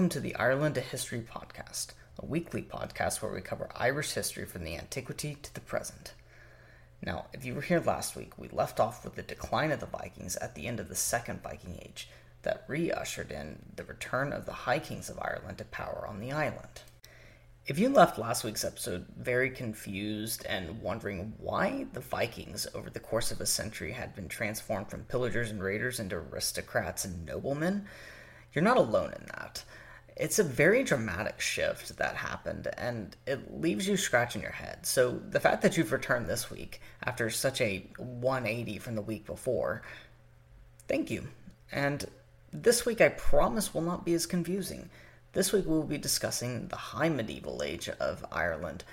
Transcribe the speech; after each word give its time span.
welcome 0.00 0.08
to 0.08 0.20
the 0.20 0.36
Ireland 0.36 0.78
a 0.78 0.80
History 0.80 1.20
podcast, 1.20 1.88
a 2.18 2.24
weekly 2.24 2.62
podcast 2.62 3.20
where 3.20 3.34
we 3.34 3.42
cover 3.42 3.68
Irish 3.76 4.12
history 4.12 4.46
from 4.46 4.64
the 4.64 4.74
antiquity 4.74 5.36
to 5.42 5.52
the 5.52 5.60
present. 5.60 6.14
Now, 7.04 7.26
if 7.34 7.44
you 7.44 7.54
were 7.54 7.60
here 7.60 7.82
last 7.84 8.16
week, 8.16 8.38
we 8.38 8.48
left 8.48 8.80
off 8.80 9.04
with 9.04 9.14
the 9.14 9.22
decline 9.22 9.70
of 9.70 9.80
the 9.80 9.84
Vikings 9.84 10.36
at 10.36 10.54
the 10.54 10.66
end 10.66 10.80
of 10.80 10.88
the 10.88 10.94
Second 10.94 11.42
Viking 11.42 11.78
Age 11.82 12.08
that 12.44 12.64
re 12.66 12.90
ushered 12.90 13.30
in 13.30 13.58
the 13.76 13.84
return 13.84 14.32
of 14.32 14.46
the 14.46 14.54
High 14.54 14.78
Kings 14.78 15.10
of 15.10 15.18
Ireland 15.20 15.58
to 15.58 15.66
power 15.66 16.06
on 16.08 16.18
the 16.18 16.32
island. 16.32 16.80
If 17.66 17.78
you 17.78 17.90
left 17.90 18.18
last 18.18 18.42
week's 18.42 18.64
episode 18.64 19.04
very 19.18 19.50
confused 19.50 20.46
and 20.46 20.80
wondering 20.80 21.34
why 21.36 21.88
the 21.92 22.00
Vikings, 22.00 22.66
over 22.74 22.88
the 22.88 23.00
course 23.00 23.30
of 23.30 23.42
a 23.42 23.44
century, 23.44 23.92
had 23.92 24.14
been 24.14 24.28
transformed 24.28 24.88
from 24.88 25.04
pillagers 25.04 25.50
and 25.50 25.62
raiders 25.62 26.00
into 26.00 26.16
aristocrats 26.16 27.04
and 27.04 27.26
noblemen, 27.26 27.84
you're 28.54 28.64
not 28.64 28.78
alone 28.78 29.12
in 29.12 29.26
that. 29.36 29.62
It's 30.20 30.38
a 30.38 30.44
very 30.44 30.84
dramatic 30.84 31.40
shift 31.40 31.96
that 31.96 32.14
happened, 32.14 32.68
and 32.76 33.16
it 33.26 33.58
leaves 33.58 33.88
you 33.88 33.96
scratching 33.96 34.42
your 34.42 34.50
head. 34.50 34.84
So, 34.84 35.12
the 35.12 35.40
fact 35.40 35.62
that 35.62 35.78
you've 35.78 35.92
returned 35.92 36.26
this 36.26 36.50
week 36.50 36.82
after 37.02 37.30
such 37.30 37.62
a 37.62 37.86
180 37.96 38.76
from 38.80 38.96
the 38.96 39.00
week 39.00 39.24
before, 39.24 39.80
thank 40.86 41.10
you. 41.10 41.28
And 41.72 42.04
this 42.52 42.84
week, 42.84 43.00
I 43.00 43.08
promise, 43.08 43.72
will 43.72 43.80
not 43.80 44.04
be 44.04 44.12
as 44.12 44.26
confusing. 44.26 44.90
This 45.32 45.54
week, 45.54 45.64
we 45.64 45.72
will 45.72 45.84
be 45.84 45.96
discussing 45.96 46.68
the 46.68 46.76
high 46.76 47.08
medieval 47.08 47.62
age 47.62 47.88
of 47.88 48.26
Ireland 48.30 48.84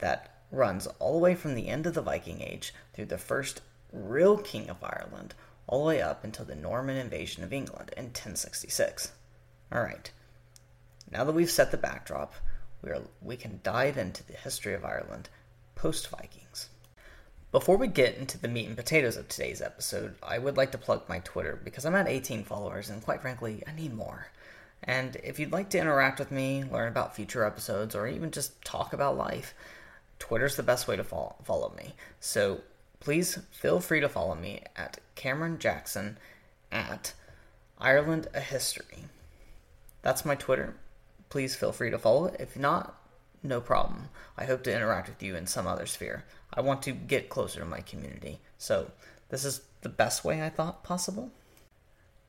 that 0.00 0.36
runs 0.50 0.86
all 0.98 1.14
the 1.14 1.18
way 1.18 1.34
from 1.34 1.54
the 1.54 1.68
end 1.68 1.86
of 1.86 1.94
the 1.94 2.02
Viking 2.02 2.42
Age 2.42 2.74
through 2.92 3.06
the 3.06 3.16
first 3.16 3.62
real 3.90 4.36
king 4.36 4.68
of 4.68 4.84
Ireland, 4.84 5.32
all 5.66 5.84
the 5.84 5.88
way 5.88 6.02
up 6.02 6.24
until 6.24 6.44
the 6.44 6.54
Norman 6.54 6.98
invasion 6.98 7.42
of 7.42 7.54
England 7.54 7.90
in 7.96 8.04
1066. 8.04 9.12
Alright, 9.72 10.10
now 11.10 11.24
that 11.24 11.34
we've 11.34 11.50
set 11.50 11.70
the 11.70 11.76
backdrop, 11.76 12.34
we, 12.82 12.90
are, 12.90 13.02
we 13.22 13.36
can 13.36 13.60
dive 13.62 13.98
into 13.98 14.26
the 14.26 14.34
history 14.34 14.74
of 14.74 14.84
Ireland 14.84 15.28
post 15.74 16.08
Vikings. 16.08 16.68
Before 17.52 17.76
we 17.76 17.86
get 17.86 18.16
into 18.16 18.36
the 18.36 18.48
meat 18.48 18.66
and 18.66 18.76
potatoes 18.76 19.16
of 19.16 19.28
today's 19.28 19.62
episode, 19.62 20.16
I 20.22 20.38
would 20.38 20.56
like 20.56 20.72
to 20.72 20.78
plug 20.78 21.08
my 21.08 21.20
Twitter 21.20 21.60
because 21.62 21.84
I'm 21.86 21.94
at 21.94 22.08
18 22.08 22.44
followers 22.44 22.90
and 22.90 23.02
quite 23.02 23.22
frankly, 23.22 23.62
I 23.66 23.72
need 23.72 23.94
more. 23.94 24.26
And 24.82 25.16
if 25.22 25.38
you'd 25.38 25.52
like 25.52 25.70
to 25.70 25.78
interact 25.78 26.18
with 26.18 26.30
me, 26.30 26.64
learn 26.64 26.88
about 26.88 27.16
future 27.16 27.44
episodes, 27.44 27.94
or 27.94 28.06
even 28.06 28.30
just 28.30 28.62
talk 28.64 28.92
about 28.92 29.16
life, 29.16 29.54
Twitter's 30.18 30.56
the 30.56 30.62
best 30.62 30.86
way 30.86 30.96
to 30.96 31.04
follow, 31.04 31.36
follow 31.42 31.72
me. 31.76 31.94
So 32.20 32.60
please 33.00 33.38
feel 33.50 33.80
free 33.80 34.00
to 34.00 34.08
follow 34.08 34.34
me 34.34 34.62
at 34.76 34.98
Cameron 35.14 35.58
Jackson 35.58 36.18
at 36.70 37.14
Ireland 37.78 38.28
a 38.34 38.40
History. 38.40 39.04
That's 40.02 40.24
my 40.24 40.34
Twitter. 40.34 40.74
Please 41.34 41.56
feel 41.56 41.72
free 41.72 41.90
to 41.90 41.98
follow 41.98 42.26
it. 42.26 42.36
If 42.38 42.56
not, 42.56 42.94
no 43.42 43.60
problem. 43.60 44.08
I 44.38 44.44
hope 44.44 44.62
to 44.62 44.72
interact 44.72 45.08
with 45.08 45.20
you 45.20 45.34
in 45.34 45.48
some 45.48 45.66
other 45.66 45.84
sphere. 45.84 46.22
I 46.52 46.60
want 46.60 46.80
to 46.82 46.92
get 46.92 47.28
closer 47.28 47.58
to 47.58 47.66
my 47.66 47.80
community. 47.80 48.38
So, 48.56 48.92
this 49.30 49.44
is 49.44 49.62
the 49.80 49.88
best 49.88 50.24
way 50.24 50.44
I 50.44 50.48
thought 50.48 50.84
possible. 50.84 51.32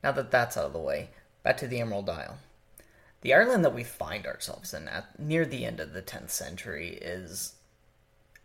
Now 0.02 0.10
that 0.10 0.32
that's 0.32 0.56
out 0.56 0.64
of 0.64 0.72
the 0.72 0.80
way, 0.80 1.10
back 1.44 1.56
to 1.58 1.68
the 1.68 1.78
Emerald 1.78 2.10
Isle. 2.10 2.38
The 3.20 3.32
Ireland 3.32 3.64
that 3.64 3.72
we 3.72 3.84
find 3.84 4.26
ourselves 4.26 4.74
in 4.74 4.88
at 4.88 5.16
near 5.20 5.46
the 5.46 5.64
end 5.64 5.78
of 5.78 5.92
the 5.92 6.02
10th 6.02 6.30
century 6.30 6.98
is 7.00 7.52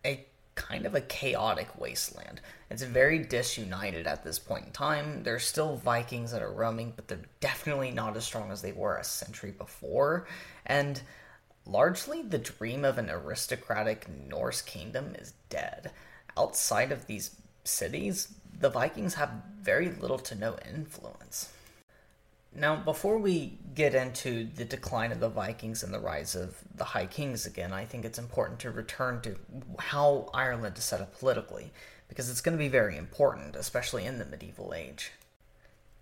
a 0.06 0.28
kind 0.56 0.86
of 0.86 0.96
a 0.96 1.02
chaotic 1.02 1.80
wasteland. 1.80 2.42
It's 2.70 2.84
very 2.84 3.20
disunited 3.20 4.08
at 4.08 4.24
this 4.24 4.40
point 4.40 4.66
in 4.66 4.72
time. 4.72 5.24
There's 5.24 5.46
still 5.46 5.78
Vikings 5.78 6.32
that 6.32 6.42
are 6.42 6.52
roaming, 6.52 6.94
but 6.96 7.08
they're 7.08 7.20
definitely 7.40 7.92
not 7.92 8.18
as 8.18 8.26
strong 8.26 8.52
as 8.52 8.62
they 8.62 8.72
were 8.72 8.98
a 8.98 9.04
century 9.04 9.52
before. 9.52 10.28
And 10.66 11.02
largely, 11.66 12.22
the 12.22 12.38
dream 12.38 12.86
of 12.86 12.98
an 12.98 13.10
aristocratic 13.10 14.08
Norse 14.28 14.62
kingdom 14.62 15.16
is 15.18 15.34
dead. 15.50 15.92
Outside 16.38 16.92
of 16.92 17.08
these 17.08 17.36
cities, 17.64 18.34
the 18.60 18.70
Vikings 18.70 19.16
have 19.16 19.32
very 19.62 19.90
little 19.90 20.20
to 20.20 20.36
no 20.36 20.58
influence. 20.74 21.52
Now, 22.54 22.76
before 22.76 23.18
we 23.18 23.58
get 23.74 23.96
into 23.96 24.44
the 24.44 24.66
decline 24.66 25.14
of 25.14 25.22
the 25.22 25.30
Vikings 25.30 25.84
and 25.84 25.94
the 25.94 26.00
rise 26.00 26.36
of 26.36 26.58
the 26.76 26.84
High 26.84 27.06
Kings 27.06 27.46
again, 27.46 27.72
I 27.72 27.86
think 27.86 28.04
it's 28.04 28.20
important 28.20 28.60
to 28.60 28.72
return 28.72 29.22
to 29.22 29.38
how 29.80 30.30
Ireland 30.34 30.78
is 30.78 30.84
set 30.84 31.00
up 31.00 31.18
politically, 31.18 31.72
because 32.10 32.30
it's 32.30 32.42
going 32.42 32.58
to 32.58 32.64
be 32.64 32.68
very 32.68 32.98
important, 32.98 33.56
especially 33.56 34.06
in 34.06 34.20
the 34.20 34.26
medieval 34.26 34.74
age. 34.76 35.12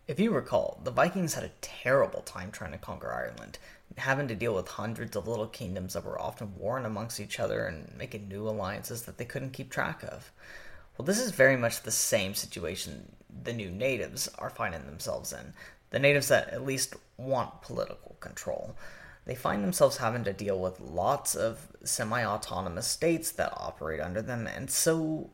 If 0.07 0.19
you 0.19 0.31
recall, 0.31 0.81
the 0.83 0.89
Vikings 0.89 1.35
had 1.35 1.43
a 1.43 1.51
terrible 1.61 2.21
time 2.21 2.49
trying 2.49 2.71
to 2.71 2.79
conquer 2.79 3.13
Ireland, 3.13 3.59
having 3.97 4.27
to 4.27 4.35
deal 4.35 4.55
with 4.55 4.69
hundreds 4.69 5.15
of 5.15 5.27
little 5.27 5.45
kingdoms 5.45 5.93
that 5.93 6.03
were 6.03 6.19
often 6.19 6.57
warring 6.57 6.85
amongst 6.85 7.19
each 7.19 7.39
other 7.39 7.67
and 7.67 7.95
making 7.95 8.27
new 8.27 8.49
alliances 8.49 9.03
that 9.03 9.19
they 9.19 9.25
couldn't 9.25 9.53
keep 9.53 9.69
track 9.69 10.01
of. 10.01 10.31
Well, 10.97 11.05
this 11.05 11.19
is 11.19 11.29
very 11.29 11.57
much 11.57 11.83
the 11.83 11.91
same 11.91 12.33
situation 12.33 13.15
the 13.43 13.53
new 13.53 13.69
natives 13.69 14.27
are 14.39 14.49
finding 14.49 14.87
themselves 14.87 15.31
in 15.31 15.53
the 15.91 15.99
natives 15.99 16.27
that 16.27 16.49
at 16.49 16.65
least 16.65 16.95
want 17.17 17.61
political 17.61 18.15
control. 18.19 18.75
They 19.25 19.35
find 19.35 19.63
themselves 19.63 19.97
having 19.97 20.23
to 20.23 20.33
deal 20.33 20.59
with 20.59 20.79
lots 20.79 21.35
of 21.35 21.67
semi 21.83 22.23
autonomous 22.25 22.87
states 22.87 23.31
that 23.33 23.53
operate 23.55 23.99
under 23.99 24.21
them, 24.21 24.47
and 24.47 24.69
so 24.69 25.29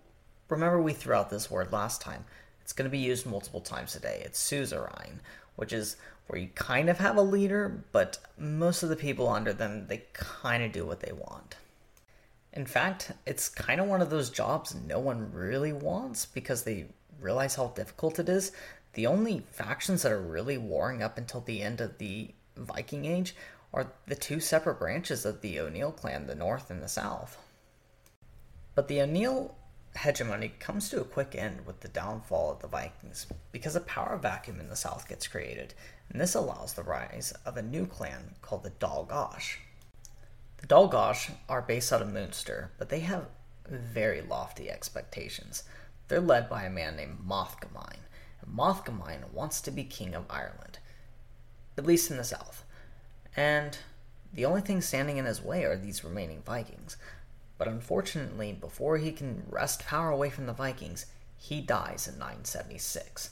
remember 0.49 0.81
we 0.81 0.93
threw 0.93 1.15
out 1.15 1.29
this 1.29 1.49
word 1.49 1.71
last 1.71 2.01
time. 2.01 2.25
It's 2.61 2.73
going 2.73 2.89
to 2.89 2.91
be 2.91 2.97
used 2.97 3.25
multiple 3.25 3.61
times 3.61 3.93
today. 3.93 4.21
It's 4.25 4.39
suzerain, 4.39 5.19
which 5.55 5.71
is 5.71 5.97
where 6.27 6.39
you 6.39 6.49
kind 6.55 6.89
of 6.89 6.97
have 6.97 7.17
a 7.17 7.21
leader, 7.21 7.83
but 7.91 8.17
most 8.37 8.83
of 8.83 8.89
the 8.89 8.95
people 8.95 9.29
under 9.29 9.53
them, 9.53 9.85
they 9.87 10.03
kind 10.13 10.63
of 10.63 10.71
do 10.71 10.85
what 10.85 11.01
they 11.01 11.11
want. 11.11 11.55
In 12.51 12.65
fact, 12.65 13.11
it's 13.25 13.49
kind 13.49 13.79
of 13.79 13.87
one 13.87 14.01
of 14.01 14.09
those 14.09 14.29
jobs 14.29 14.75
no 14.75 14.97
one 14.99 15.31
really 15.31 15.73
wants 15.73 16.25
because 16.25 16.63
they 16.63 16.87
realize 17.19 17.55
how 17.55 17.67
difficult 17.67 18.17
it 18.17 18.29
is 18.29 18.51
the 18.95 19.07
only 19.07 19.43
factions 19.51 20.01
that 20.01 20.11
are 20.11 20.21
really 20.21 20.57
warring 20.57 21.03
up 21.03 21.17
until 21.17 21.41
the 21.41 21.61
end 21.61 21.79
of 21.79 21.97
the 21.97 22.33
Viking 22.57 23.05
Age 23.05 23.35
are 23.73 23.91
the 24.07 24.15
two 24.15 24.39
separate 24.39 24.79
branches 24.79 25.25
of 25.25 25.41
the 25.41 25.59
O'Neill 25.59 25.91
clan, 25.91 26.27
the 26.27 26.35
North 26.35 26.71
and 26.71 26.81
the 26.81 26.87
South. 26.87 27.37
But 28.73 28.87
the 28.87 29.01
O'Neill 29.01 29.55
hegemony 29.97 30.53
comes 30.59 30.89
to 30.89 31.01
a 31.01 31.05
quick 31.05 31.35
end 31.35 31.65
with 31.65 31.81
the 31.81 31.87
downfall 31.87 32.51
of 32.51 32.59
the 32.59 32.67
Vikings 32.67 33.27
because 33.51 33.75
a 33.75 33.81
power 33.81 34.17
vacuum 34.17 34.59
in 34.59 34.69
the 34.69 34.75
South 34.75 35.07
gets 35.07 35.27
created, 35.27 35.73
and 36.09 36.19
this 36.19 36.35
allows 36.35 36.73
the 36.73 36.83
rise 36.83 37.33
of 37.45 37.57
a 37.57 37.61
new 37.61 37.85
clan 37.85 38.35
called 38.41 38.63
the 38.63 38.71
Dál 38.71 39.07
gCais. 39.07 39.57
The 40.57 40.67
Dál 40.67 40.91
gCais 40.91 41.31
are 41.49 41.61
based 41.61 41.91
out 41.91 42.01
of 42.01 42.13
Munster, 42.13 42.71
but 42.77 42.89
they 42.89 43.01
have 43.01 43.27
very 43.67 44.21
lofty 44.21 44.69
expectations. 44.69 45.63
They're 46.07 46.21
led 46.21 46.49
by 46.49 46.63
a 46.63 46.69
man 46.69 46.95
named 46.95 47.19
Mathgamain, 47.27 47.97
Mathgamain 48.53 49.31
wants 49.31 49.61
to 49.61 49.71
be 49.71 49.83
king 49.83 50.13
of 50.13 50.25
Ireland, 50.29 50.79
at 51.77 51.85
least 51.85 52.11
in 52.11 52.17
the 52.17 52.23
south. 52.23 52.63
And 53.35 53.77
the 54.33 54.45
only 54.45 54.61
thing 54.61 54.81
standing 54.81 55.17
in 55.17 55.25
his 55.25 55.41
way 55.41 55.63
are 55.63 55.77
these 55.77 56.03
remaining 56.03 56.41
Vikings. 56.43 56.97
but 57.57 57.67
unfortunately, 57.67 58.51
before 58.51 58.97
he 58.97 59.11
can 59.11 59.43
wrest 59.49 59.85
power 59.85 60.09
away 60.09 60.29
from 60.29 60.45
the 60.45 60.53
Vikings, 60.53 61.05
he 61.37 61.61
dies 61.61 62.07
in 62.07 62.17
976, 62.19 63.29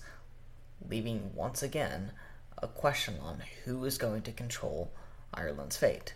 leaving 0.90 1.32
once 1.36 1.62
again 1.62 2.12
a 2.62 2.68
question 2.68 3.16
on 3.22 3.44
who 3.66 3.84
is 3.84 3.98
going 3.98 4.22
to 4.22 4.32
control 4.32 4.92
Ireland's 5.34 5.76
fate. 5.76 6.14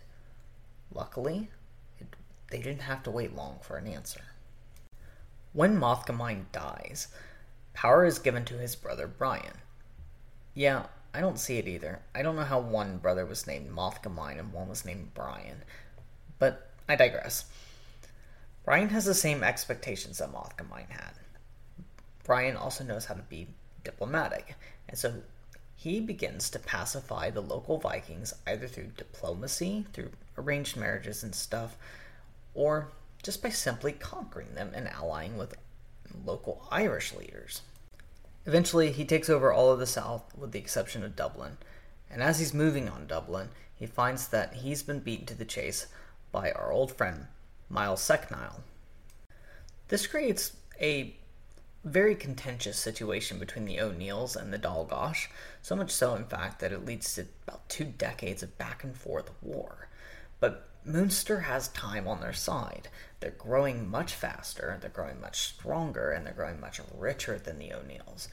Luckily, 0.94 1.50
it, 1.98 2.06
they 2.50 2.58
didn't 2.58 2.82
have 2.82 3.02
to 3.02 3.10
wait 3.10 3.36
long 3.36 3.58
for 3.60 3.76
an 3.76 3.86
answer. 3.86 4.22
When 5.52 5.78
Mathgamain 5.78 6.44
dies, 6.52 7.08
power 7.78 8.04
is 8.04 8.18
given 8.18 8.44
to 8.44 8.58
his 8.58 8.74
brother 8.74 9.06
Brian. 9.06 9.54
Yeah, 10.52 10.86
I 11.14 11.20
don't 11.20 11.38
see 11.38 11.58
it 11.58 11.68
either. 11.68 12.00
I 12.12 12.22
don't 12.22 12.34
know 12.34 12.42
how 12.42 12.58
one 12.58 12.98
brother 12.98 13.24
was 13.24 13.46
named 13.46 13.70
Mathgamain 13.70 14.36
and 14.36 14.52
one 14.52 14.68
was 14.68 14.84
named 14.84 15.14
Brian, 15.14 15.62
but 16.40 16.72
I 16.88 16.96
digress. 16.96 17.44
Brian 18.64 18.88
has 18.88 19.04
the 19.04 19.14
same 19.14 19.44
expectations 19.44 20.18
that 20.18 20.32
Mathgamain 20.32 20.90
had. 20.90 21.12
Brian 22.24 22.56
also 22.56 22.82
knows 22.82 23.04
how 23.04 23.14
to 23.14 23.22
be 23.22 23.46
diplomatic, 23.84 24.56
and 24.88 24.98
so 24.98 25.14
he 25.76 26.00
begins 26.00 26.50
to 26.50 26.58
pacify 26.58 27.30
the 27.30 27.40
local 27.40 27.78
Vikings 27.78 28.34
either 28.44 28.66
through 28.66 28.90
diplomacy, 28.96 29.86
through 29.92 30.10
arranged 30.36 30.76
marriages 30.76 31.22
and 31.22 31.32
stuff, 31.32 31.76
or 32.54 32.88
just 33.22 33.40
by 33.40 33.50
simply 33.50 33.92
conquering 33.92 34.56
them 34.56 34.72
and 34.74 34.88
allying 34.88 35.38
with 35.38 35.54
local 36.24 36.66
Irish 36.72 37.14
leaders. 37.14 37.62
Eventually, 38.48 38.92
he 38.92 39.04
takes 39.04 39.28
over 39.28 39.52
all 39.52 39.70
of 39.70 39.78
the 39.78 39.86
south 39.86 40.34
with 40.34 40.52
the 40.52 40.58
exception 40.58 41.04
of 41.04 41.14
Dublin, 41.14 41.58
and 42.10 42.22
as 42.22 42.38
he's 42.38 42.54
moving 42.54 42.88
on 42.88 43.06
Dublin, 43.06 43.50
he 43.74 43.84
finds 43.84 44.28
that 44.28 44.54
he's 44.54 44.82
been 44.82 45.00
beaten 45.00 45.26
to 45.26 45.34
the 45.34 45.44
chase 45.44 45.88
by 46.32 46.50
our 46.52 46.72
old 46.72 46.90
friend 46.90 47.26
Máel 47.70 47.98
Sechnaill. 47.98 48.60
This 49.88 50.06
creates 50.06 50.56
a 50.80 51.14
very 51.84 52.14
contentious 52.14 52.78
situation 52.78 53.38
between 53.38 53.66
the 53.66 53.80
O'Neills 53.80 54.34
and 54.34 54.50
the 54.50 54.58
Dál 54.58 54.88
gCais, 54.88 55.26
so 55.60 55.76
much 55.76 55.90
so, 55.90 56.14
in 56.14 56.24
fact, 56.24 56.60
that 56.60 56.72
it 56.72 56.86
leads 56.86 57.14
to 57.16 57.26
about 57.46 57.68
two 57.68 57.84
decades 57.84 58.42
of 58.42 58.56
back 58.56 58.82
and 58.82 58.96
forth 58.96 59.30
war. 59.42 59.88
But 60.40 60.67
Munster 60.84 61.40
has 61.40 61.68
time 61.68 62.08
on 62.08 62.20
their 62.20 62.32
side. 62.32 62.88
They're 63.20 63.30
growing 63.30 63.90
much 63.90 64.14
faster, 64.14 64.78
they're 64.80 64.90
growing 64.90 65.20
much 65.20 65.40
stronger, 65.40 66.10
and 66.10 66.24
they're 66.24 66.32
growing 66.32 66.60
much 66.60 66.80
richer 66.96 67.38
than 67.38 67.58
the 67.58 67.72
O'Neills. 67.72 68.28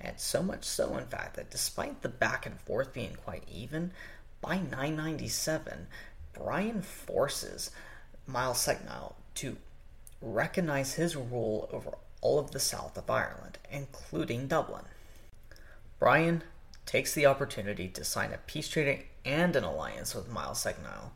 And 0.00 0.18
so 0.20 0.42
much 0.42 0.64
so, 0.64 0.96
in 0.96 1.06
fact, 1.06 1.34
that 1.36 1.50
despite 1.50 2.02
the 2.02 2.08
back 2.08 2.46
and 2.46 2.60
forth 2.60 2.92
being 2.92 3.16
quite 3.24 3.42
even, 3.52 3.92
by 4.40 4.58
997, 4.58 5.88
Brian 6.32 6.82
forces 6.82 7.72
Máel 8.30 8.54
Sechnaill 8.54 9.14
to 9.36 9.56
recognize 10.20 10.94
his 10.94 11.16
rule 11.16 11.68
over 11.72 11.96
all 12.20 12.38
of 12.38 12.50
the 12.52 12.60
south 12.60 12.96
of 12.96 13.10
Ireland, 13.10 13.58
including 13.70 14.46
Dublin. 14.46 14.84
Brian 15.98 16.42
takes 16.86 17.14
the 17.14 17.26
opportunity 17.26 17.88
to 17.88 18.04
sign 18.04 18.32
a 18.32 18.38
peace 18.38 18.68
treaty 18.68 19.06
and 19.24 19.54
an 19.56 19.64
alliance 19.64 20.14
with 20.14 20.30
Máel 20.30 20.52
Sechnaill. 20.52 21.10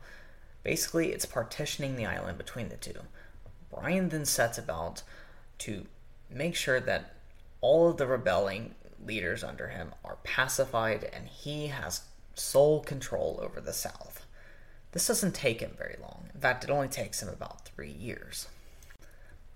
Basically, 0.63 1.11
it's 1.11 1.25
partitioning 1.25 1.95
the 1.95 2.05
island 2.05 2.37
between 2.37 2.69
the 2.69 2.77
two. 2.77 2.99
Brian 3.73 4.09
then 4.09 4.25
sets 4.25 4.57
about 4.57 5.03
to 5.59 5.85
make 6.29 6.55
sure 6.55 6.79
that 6.79 7.13
all 7.61 7.89
of 7.89 7.97
the 7.97 8.07
rebelling 8.07 8.75
leaders 9.05 9.43
under 9.43 9.69
him 9.69 9.93
are 10.03 10.17
pacified 10.23 11.09
and 11.13 11.27
he 11.27 11.67
has 11.67 12.01
sole 12.35 12.81
control 12.81 13.39
over 13.41 13.59
the 13.59 13.73
south. 13.73 14.25
This 14.91 15.07
doesn't 15.07 15.33
take 15.33 15.59
him 15.59 15.71
very 15.77 15.95
long. 16.01 16.29
In 16.33 16.39
fact, 16.39 16.63
it 16.63 16.69
only 16.69 16.87
takes 16.87 17.21
him 17.21 17.29
about 17.29 17.65
three 17.65 17.91
years. 17.91 18.47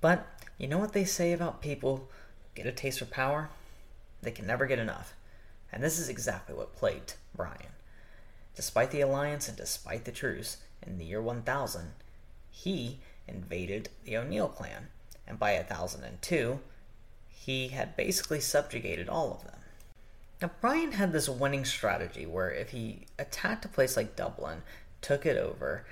But 0.02 0.26
you 0.58 0.68
know 0.68 0.80
what 0.80 0.94
they 0.94 1.06
say 1.06 1.32
about 1.32 1.62
people 1.62 2.10
get 2.56 2.66
a 2.66 2.72
taste 2.72 3.00
for 3.00 3.06
power? 3.06 3.50
They 4.22 4.32
can 4.32 4.48
never 4.48 4.66
get 4.66 4.80
enough. 4.80 5.14
And 5.72 5.84
this 5.84 6.00
is 6.00 6.10
exactly 6.10 6.56
what 6.56 6.76
plagued 6.76 7.16
Brian. 7.36 7.76
Despite 8.56 8.92
the 8.92 9.02
alliance 9.02 9.48
and 9.48 9.58
despite 9.58 10.06
the 10.06 10.12
truce, 10.12 10.58
in 10.86 10.98
the 10.98 11.06
year 11.06 11.22
1000, 11.22 11.92
he 12.50 13.00
invaded 13.28 13.90
the 14.04 14.18
O'Neill 14.18 14.50
clan, 14.50 14.88
and 15.28 15.38
by 15.38 15.54
1002, 15.54 16.60
he 17.30 17.70
had 17.70 17.96
basically 17.96 18.40
subjugated 18.40 19.10
all 19.10 19.32
of 19.32 19.44
them. 19.44 19.60
Now, 20.42 20.52
Brian 20.62 20.94
had 20.94 21.14
this 21.14 21.28
winning 21.28 21.66
strategy 21.66 22.26
where 22.26 22.52
if 22.52 22.70
he 22.70 23.08
attacked 23.18 23.66
a 23.66 23.70
place 23.70 23.98
like 23.98 24.16
Dublin, 24.16 24.62
took 25.02 25.26
it 25.26 25.38
over, 25.38 25.86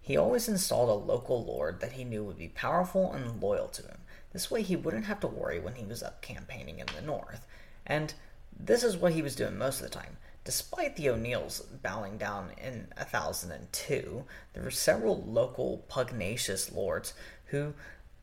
he 0.00 0.16
always 0.16 0.48
installed 0.48 0.88
a 0.88 1.12
local 1.12 1.44
lord 1.44 1.80
that 1.80 1.92
he 1.92 2.04
knew 2.04 2.24
would 2.24 2.38
be 2.38 2.48
powerful 2.48 3.12
and 3.12 3.40
loyal 3.40 3.68
to 3.68 3.82
him. 3.82 3.98
This 4.32 4.50
way, 4.50 4.62
he 4.62 4.74
wouldn't 4.74 5.04
have 5.04 5.20
to 5.20 5.28
worry 5.28 5.60
when 5.60 5.76
he 5.76 5.84
was 5.84 6.02
up 6.02 6.22
campaigning 6.22 6.80
in 6.80 6.86
the 6.94 7.02
north. 7.02 7.46
And 7.86 8.14
this 8.58 8.82
is 8.82 8.96
what 8.96 9.12
he 9.12 9.22
was 9.22 9.36
doing 9.36 9.56
most 9.56 9.80
of 9.80 9.84
the 9.84 9.96
time. 9.96 10.16
Despite 10.44 10.96
the 10.96 11.08
O'Neills 11.08 11.60
bowing 11.60 12.18
down 12.18 12.50
in 12.58 12.88
1002, 12.96 14.24
there 14.52 14.62
were 14.62 14.70
several 14.70 15.22
local 15.22 15.84
pugnacious 15.88 16.72
lords 16.72 17.14
who 17.46 17.74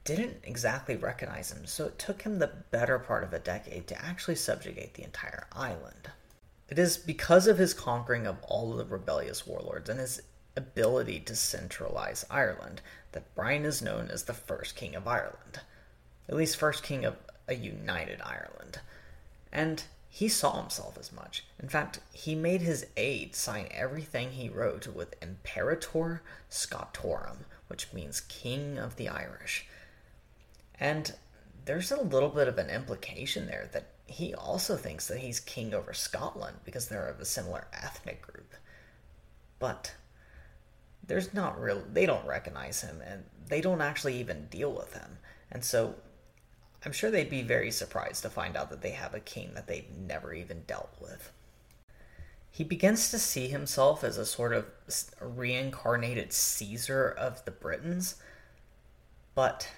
didn't 0.03 0.37
exactly 0.43 0.95
recognize 0.95 1.51
him, 1.51 1.65
so 1.65 1.85
it 1.85 1.99
took 1.99 2.23
him 2.23 2.39
the 2.39 2.51
better 2.71 2.99
part 2.99 3.23
of 3.23 3.33
a 3.33 3.39
decade 3.39 3.87
to 3.87 4.03
actually 4.03 4.35
subjugate 4.35 4.95
the 4.95 5.03
entire 5.03 5.47
island. 5.53 6.09
It 6.67 6.77
is 6.77 6.97
because 6.97 7.47
of 7.47 7.57
his 7.57 7.73
conquering 7.73 8.27
of 8.27 8.37
all 8.43 8.71
of 8.71 8.77
the 8.77 8.85
rebellious 8.85 9.47
warlords 9.47 9.89
and 9.89 9.99
his 9.99 10.21
ability 10.55 11.21
to 11.21 11.35
centralize 11.35 12.25
Ireland 12.29 12.81
that 13.13 13.33
Brian 13.33 13.65
is 13.65 13.81
known 13.81 14.09
as 14.11 14.23
the 14.23 14.33
first 14.33 14.75
king 14.75 14.95
of 14.95 15.07
Ireland, 15.07 15.61
at 16.27 16.35
least 16.35 16.57
first 16.57 16.83
king 16.83 17.05
of 17.05 17.15
a 17.47 17.55
united 17.55 18.21
Ireland. 18.21 18.81
And 19.51 19.83
he 20.09 20.27
saw 20.27 20.59
himself 20.59 20.97
as 20.97 21.11
much. 21.11 21.45
In 21.61 21.69
fact, 21.69 21.99
he 22.11 22.35
made 22.35 22.61
his 22.61 22.87
aide 22.97 23.35
sign 23.35 23.67
everything 23.71 24.31
he 24.31 24.49
wrote 24.49 24.87
with 24.87 25.15
Imperator 25.21 26.21
Scotorum, 26.49 27.45
which 27.67 27.93
means 27.93 28.21
King 28.21 28.77
of 28.77 28.95
the 28.95 29.07
Irish. 29.07 29.67
And 30.79 31.13
there's 31.65 31.91
a 31.91 32.01
little 32.01 32.29
bit 32.29 32.47
of 32.47 32.57
an 32.57 32.69
implication 32.69 33.45
there 33.45 33.69
that 33.71 33.89
he 34.07 34.33
also 34.33 34.75
thinks 34.75 35.07
that 35.07 35.19
he's 35.19 35.39
king 35.39 35.73
over 35.73 35.93
Scotland 35.93 36.57
because 36.65 36.87
they're 36.87 37.07
of 37.07 37.19
a 37.19 37.25
similar 37.25 37.67
ethnic 37.71 38.21
group. 38.21 38.55
But 39.59 39.93
there's 41.09 41.33
not 41.33 41.59
real 41.59 41.83
they 41.91 42.05
don't 42.05 42.25
recognize 42.25 42.81
him 42.81 43.01
and 43.05 43.23
they 43.47 43.59
don't 43.59 43.81
actually 43.81 44.17
even 44.19 44.45
deal 44.45 44.71
with 44.71 44.93
him 44.93 45.17
and 45.51 45.65
so 45.65 45.95
i'm 46.85 46.91
sure 46.91 47.11
they'd 47.11 47.29
be 47.29 47.41
very 47.41 47.71
surprised 47.71 48.21
to 48.23 48.29
find 48.29 48.55
out 48.55 48.69
that 48.69 48.81
they 48.81 48.91
have 48.91 49.13
a 49.13 49.19
king 49.19 49.51
that 49.53 49.67
they've 49.67 49.89
never 50.07 50.33
even 50.33 50.63
dealt 50.67 50.93
with. 50.99 51.31
He 52.51 52.63
begins 52.63 53.11
to 53.11 53.19
see 53.19 53.47
himself 53.47 54.03
as 54.03 54.17
a 54.17 54.25
sort 54.25 54.53
of 54.53 54.65
reincarnated 55.21 56.33
caesar 56.33 57.09
of 57.09 57.45
the 57.45 57.51
britons 57.51 58.15
but 59.35 59.69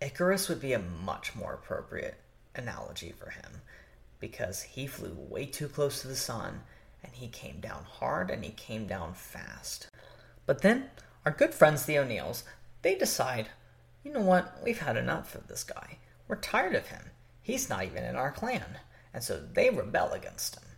icarus 0.00 0.48
would 0.48 0.60
be 0.60 0.72
a 0.72 0.78
much 0.78 1.34
more 1.34 1.54
appropriate 1.54 2.16
analogy 2.54 3.12
for 3.12 3.30
him 3.30 3.60
because 4.18 4.62
he 4.62 4.86
flew 4.86 5.14
way 5.14 5.46
too 5.46 5.68
close 5.68 6.00
to 6.00 6.08
the 6.08 6.16
sun 6.16 6.62
and 7.02 7.12
he 7.12 7.28
came 7.28 7.60
down 7.60 7.84
hard 7.84 8.30
and 8.30 8.44
he 8.44 8.50
came 8.52 8.86
down 8.86 9.14
fast. 9.14 9.88
But 10.46 10.62
then 10.62 10.90
our 11.24 11.32
good 11.32 11.52
friends, 11.52 11.84
the 11.84 11.98
O'Neills, 11.98 12.44
they 12.82 12.94
decide, 12.94 13.48
you 14.04 14.12
know 14.12 14.20
what, 14.20 14.58
we've 14.64 14.80
had 14.80 14.96
enough 14.96 15.34
of 15.34 15.48
this 15.48 15.64
guy. 15.64 15.98
We're 16.28 16.36
tired 16.36 16.74
of 16.74 16.88
him. 16.88 17.10
He's 17.42 17.68
not 17.68 17.84
even 17.84 18.04
in 18.04 18.16
our 18.16 18.32
clan. 18.32 18.78
And 19.14 19.22
so 19.22 19.40
they 19.52 19.70
rebel 19.70 20.12
against 20.12 20.56
him. 20.56 20.68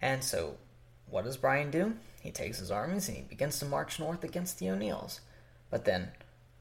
And 0.00 0.22
so 0.22 0.56
what 1.08 1.24
does 1.24 1.36
Brian 1.36 1.70
do? 1.70 1.94
He 2.20 2.30
takes 2.30 2.58
his 2.58 2.70
armies 2.70 3.08
and 3.08 3.16
he 3.16 3.22
begins 3.22 3.58
to 3.58 3.64
march 3.64 3.98
north 3.98 4.22
against 4.24 4.58
the 4.58 4.70
O'Neills. 4.70 5.20
But 5.70 5.84
then 5.84 6.10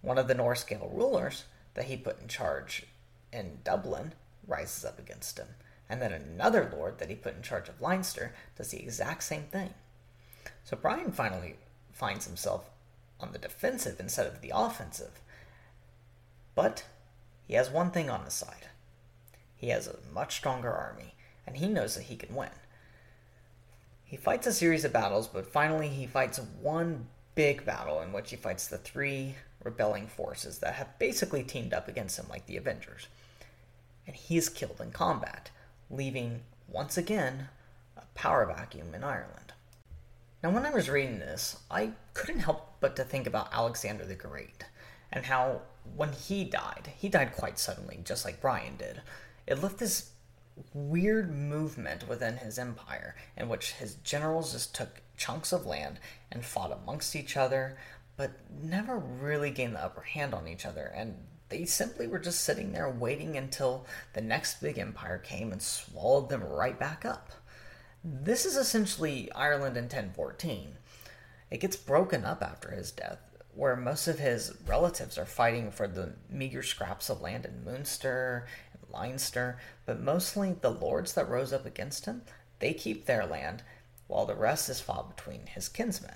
one 0.02 0.18
of 0.18 0.28
the 0.28 0.36
Norse 0.36 0.64
Gael 0.64 0.90
rulers 0.94 1.46
that 1.74 1.86
he 1.86 1.98
put 1.98 2.22
in 2.22 2.28
charge 2.28 2.86
in 3.32 3.60
Dublin 3.64 4.14
rises 4.48 4.86
up 4.86 5.00
against 5.00 5.38
him. 5.38 5.48
And 5.90 6.02
then 6.02 6.14
another 6.14 6.72
lord 6.72 7.00
that 7.00 7.10
he 7.10 7.16
put 7.16 7.36
in 7.36 7.42
charge 7.42 7.68
of 7.68 7.82
Leinster 7.82 8.34
does 8.56 8.70
the 8.70 8.82
exact 8.82 9.24
same 9.24 9.44
thing. 9.44 9.74
So 10.64 10.78
Brian 10.78 11.12
finally 11.12 11.56
finds 11.92 12.26
himself 12.26 12.70
on 13.20 13.32
the 13.34 13.40
defensive 13.40 14.00
instead 14.00 14.28
of 14.28 14.42
the 14.42 14.52
offensive. 14.54 15.20
But 16.56 16.86
he 17.48 17.54
has 17.56 17.70
one 17.70 17.92
thing 17.92 18.10
on 18.10 18.26
his 18.26 18.34
side 18.34 18.70
he 19.60 19.70
has 19.70 19.88
a 19.88 19.98
much 20.14 20.38
stronger 20.38 20.72
army, 20.72 21.16
and 21.46 21.58
he 21.58 21.68
knows 21.68 21.96
that 21.96 22.04
he 22.04 22.16
can 22.16 22.34
win. 22.34 22.50
He 24.06 24.16
fights 24.16 24.48
a 24.48 24.54
series 24.54 24.86
of 24.86 24.94
battles, 24.94 25.28
but 25.28 25.46
finally 25.46 25.90
he 25.90 26.08
fights 26.08 26.40
one 26.62 27.08
big 27.36 27.66
battle 27.66 28.02
in 28.02 28.14
which 28.14 28.30
he 28.30 28.38
fights 28.38 28.68
the 28.68 28.78
three 28.78 29.36
rebelling 29.62 30.08
forces 30.08 30.60
that 30.60 30.76
have 30.76 30.98
basically 30.98 31.44
teamed 31.44 31.74
up 31.74 31.90
against 31.90 32.18
him, 32.18 32.28
like 32.30 32.46
the 32.46 32.56
Avengers. 32.56 33.08
And 34.08 34.16
he 34.16 34.38
is 34.38 34.48
killed 34.48 34.80
in 34.80 34.92
combat, 34.92 35.52
leaving, 35.92 36.44
once 36.70 36.98
again, 36.98 37.50
a 37.98 38.04
power 38.16 38.46
vacuum 38.46 38.96
in 38.96 39.04
Ireland. 39.04 39.52
Now, 40.42 40.52
when 40.52 40.66
I 40.66 40.72
was 40.72 40.90
reading 40.90 41.20
this, 41.20 41.58
I 41.70 41.92
couldn't 42.14 42.40
help 42.40 42.78
but 42.80 42.96
to 42.96 43.04
think 43.04 43.28
about 43.28 43.54
Alexander 43.54 44.06
the 44.06 44.16
Great 44.16 44.64
and 45.12 45.26
how 45.26 45.64
when 45.96 46.14
he 46.14 46.44
died, 46.44 46.94
he 46.98 47.10
died 47.10 47.34
quite 47.36 47.60
suddenly, 47.60 48.00
just 48.04 48.26
like 48.26 48.42
Brian 48.42 48.78
did. 48.78 49.02
It 49.48 49.62
left 49.62 49.78
this 49.78 50.12
weird 50.74 51.34
movement 51.34 52.08
within 52.08 52.38
his 52.38 52.60
empire 52.60 53.16
in 53.38 53.50
which 53.50 53.74
his 53.74 53.96
generals 53.96 54.52
just 54.52 54.76
took 54.76 55.02
chunks 55.18 55.52
of 55.52 55.66
land 55.66 56.00
and 56.32 56.46
fought 56.46 56.72
amongst 56.72 57.16
each 57.16 57.38
other, 57.38 57.78
but 58.18 58.32
never 58.62 58.98
really 58.98 59.52
gained 59.52 59.76
the 59.76 59.84
upper 59.84 60.02
hand 60.02 60.34
on 60.34 60.48
each 60.48 60.66
other. 60.66 60.92
And 60.96 61.16
they 61.50 61.66
simply 61.66 62.08
were 62.08 62.20
just 62.20 62.42
sitting 62.42 62.72
there 62.72 62.90
waiting 62.90 63.36
until 63.36 63.86
the 64.14 64.22
next 64.22 64.62
big 64.62 64.78
empire 64.78 65.18
came 65.18 65.52
and 65.52 65.62
swallowed 65.62 66.30
them 66.30 66.44
right 66.44 66.80
back 66.80 67.06
up. 67.06 67.32
This 68.04 68.46
is 68.46 68.56
essentially 68.56 69.32
Ireland 69.34 69.76
in 69.76 69.86
1014. 69.86 70.78
It 71.52 71.60
gets 71.60 71.76
broken 71.76 72.24
up 72.24 72.44
after 72.44 72.72
his 72.72 72.92
death, 72.92 73.20
where 73.54 73.76
most 73.76 74.08
of 74.08 74.20
his 74.20 74.54
relatives 74.66 75.18
are 75.18 75.26
fighting 75.26 75.72
for 75.72 75.88
the 75.88 76.14
meager 76.30 76.64
scraps 76.64 77.10
of 77.10 77.22
land 77.22 77.46
in 77.46 77.66
Munster 77.66 78.48
and 78.74 78.94
Leinster, 78.94 79.58
but 79.86 80.00
mostly 80.00 80.54
the 80.54 80.70
lords 80.70 81.14
that 81.14 81.30
rose 81.30 81.52
up 81.52 81.66
against 81.66 82.06
him, 82.06 82.22
they 82.60 82.74
keep 82.74 83.06
their 83.06 83.26
land, 83.26 83.64
while 84.08 84.26
the 84.26 84.36
rest 84.36 84.70
is 84.70 84.82
fought 84.82 85.16
between 85.16 85.48
his 85.48 85.68
kinsmen. 85.70 86.16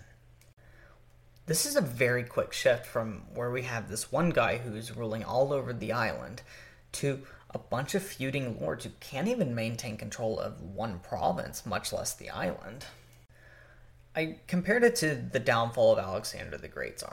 This 1.45 1.65
is 1.65 1.75
a 1.75 1.81
very 1.81 2.23
quick 2.23 2.53
shift 2.53 2.85
from 2.85 3.23
where 3.33 3.51
we 3.51 3.63
have 3.63 3.89
this 3.89 4.11
one 4.11 4.29
guy 4.29 4.57
who's 4.57 4.95
ruling 4.95 5.23
all 5.23 5.51
over 5.51 5.73
the 5.73 5.91
island 5.91 6.41
to 6.93 7.23
a 7.49 7.59
bunch 7.59 7.93
of 7.95 8.03
feuding 8.03 8.59
lords 8.59 8.85
who 8.85 8.91
can't 8.99 9.27
even 9.27 9.53
maintain 9.53 9.97
control 9.97 10.39
of 10.39 10.61
one 10.61 10.99
province, 10.99 11.65
much 11.65 11.91
less 11.91 12.13
the 12.13 12.29
island. 12.29 12.85
I 14.15 14.37
compared 14.47 14.83
it 14.83 14.95
to 14.97 15.15
the 15.15 15.39
downfall 15.39 15.93
of 15.93 15.99
Alexander 15.99 16.57
the 16.57 16.67
Great's 16.67 17.03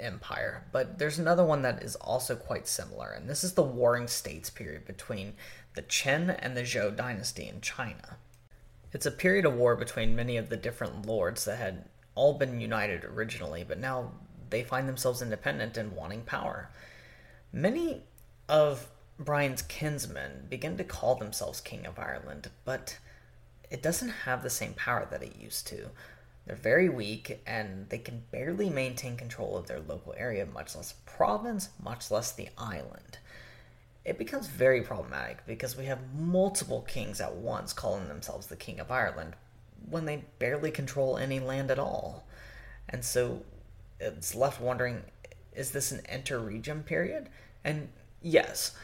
empire, 0.00 0.64
but 0.72 0.98
there's 0.98 1.18
another 1.18 1.44
one 1.44 1.62
that 1.62 1.82
is 1.82 1.96
also 1.96 2.34
quite 2.34 2.66
similar, 2.66 3.10
and 3.10 3.28
this 3.28 3.44
is 3.44 3.52
the 3.52 3.62
Warring 3.62 4.08
States 4.08 4.50
period 4.50 4.84
between 4.84 5.34
the 5.74 5.82
Qin 5.82 6.36
and 6.40 6.56
the 6.56 6.62
Zhou 6.62 6.94
dynasty 6.96 7.48
in 7.48 7.60
China. 7.60 8.16
It's 8.92 9.06
a 9.06 9.10
period 9.10 9.44
of 9.44 9.54
war 9.54 9.76
between 9.76 10.16
many 10.16 10.36
of 10.36 10.48
the 10.48 10.56
different 10.56 11.06
lords 11.06 11.44
that 11.44 11.58
had 11.58 11.84
all 12.14 12.34
been 12.34 12.60
united 12.60 13.04
originally, 13.04 13.62
but 13.62 13.78
now 13.78 14.12
they 14.50 14.64
find 14.64 14.88
themselves 14.88 15.22
independent 15.22 15.76
and 15.76 15.92
wanting 15.92 16.22
power. 16.22 16.70
Many 17.52 18.02
of 18.48 18.88
Brian's 19.18 19.62
kinsmen 19.62 20.46
begin 20.48 20.76
to 20.78 20.84
call 20.84 21.14
themselves 21.14 21.60
King 21.60 21.86
of 21.86 21.98
Ireland, 21.98 22.50
but 22.64 22.98
it 23.70 23.82
doesn't 23.82 24.08
have 24.08 24.42
the 24.42 24.50
same 24.50 24.72
power 24.74 25.06
that 25.10 25.22
it 25.22 25.36
used 25.36 25.66
to. 25.68 25.90
They're 26.48 26.56
very 26.56 26.88
weak 26.88 27.42
and 27.46 27.90
they 27.90 27.98
can 27.98 28.22
barely 28.30 28.70
maintain 28.70 29.18
control 29.18 29.58
of 29.58 29.66
their 29.66 29.80
local 29.80 30.14
area, 30.16 30.46
much 30.46 30.74
less 30.74 30.94
province, 31.04 31.68
much 31.82 32.10
less 32.10 32.32
the 32.32 32.48
island. 32.56 33.18
It 34.06 34.16
becomes 34.16 34.46
very 34.46 34.80
problematic 34.80 35.46
because 35.46 35.76
we 35.76 35.84
have 35.84 36.14
multiple 36.14 36.86
kings 36.88 37.20
at 37.20 37.34
once 37.34 37.74
calling 37.74 38.08
themselves 38.08 38.46
the 38.46 38.56
King 38.56 38.80
of 38.80 38.90
Ireland, 38.90 39.34
when 39.90 40.06
they 40.06 40.24
barely 40.38 40.70
control 40.70 41.18
any 41.18 41.38
land 41.38 41.70
at 41.70 41.78
all. 41.78 42.24
And 42.88 43.04
so 43.04 43.42
it's 44.00 44.34
left 44.34 44.58
wondering 44.58 45.02
is 45.54 45.72
this 45.72 45.92
an 45.92 46.00
inter-region 46.10 46.84
period? 46.84 47.28
And 47.62 47.88
yes, 48.22 48.74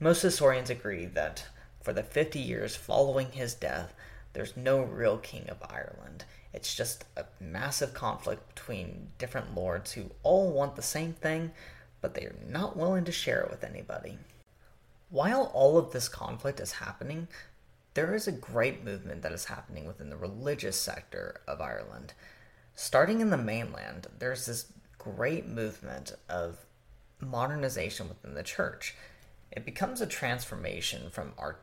most 0.00 0.22
historians 0.22 0.70
agree 0.70 1.06
that 1.06 1.46
for 1.82 1.92
the 1.92 2.02
50 2.02 2.40
years 2.40 2.74
following 2.74 3.30
his 3.30 3.54
death, 3.54 3.94
there's 4.32 4.56
no 4.56 4.80
real 4.80 5.18
king 5.18 5.48
of 5.48 5.62
Ireland. 5.62 6.24
It's 6.52 6.74
just 6.74 7.04
a 7.16 7.24
massive 7.40 7.94
conflict 7.94 8.54
between 8.54 9.08
different 9.18 9.54
lords 9.54 9.92
who 9.92 10.10
all 10.22 10.50
want 10.50 10.76
the 10.76 10.82
same 10.82 11.14
thing, 11.14 11.52
but 12.00 12.14
they 12.14 12.22
are 12.24 12.36
not 12.46 12.76
willing 12.76 13.04
to 13.04 13.12
share 13.12 13.40
it 13.40 13.50
with 13.50 13.64
anybody. 13.64 14.18
While 15.10 15.50
all 15.54 15.78
of 15.78 15.92
this 15.92 16.08
conflict 16.08 16.60
is 16.60 16.72
happening, 16.72 17.28
there 17.94 18.14
is 18.14 18.26
a 18.26 18.32
great 18.32 18.84
movement 18.84 19.22
that 19.22 19.32
is 19.32 19.46
happening 19.46 19.86
within 19.86 20.10
the 20.10 20.16
religious 20.16 20.80
sector 20.80 21.40
of 21.46 21.60
Ireland. 21.60 22.14
Starting 22.74 23.20
in 23.20 23.30
the 23.30 23.36
mainland, 23.36 24.06
there's 24.18 24.46
this 24.46 24.72
great 24.98 25.46
movement 25.46 26.12
of 26.28 26.64
modernization 27.20 28.08
within 28.08 28.34
the 28.34 28.42
church. 28.42 28.94
It 29.50 29.66
becomes 29.66 30.00
a 30.00 30.06
transformation 30.06 31.10
from 31.10 31.32
our 31.36 31.58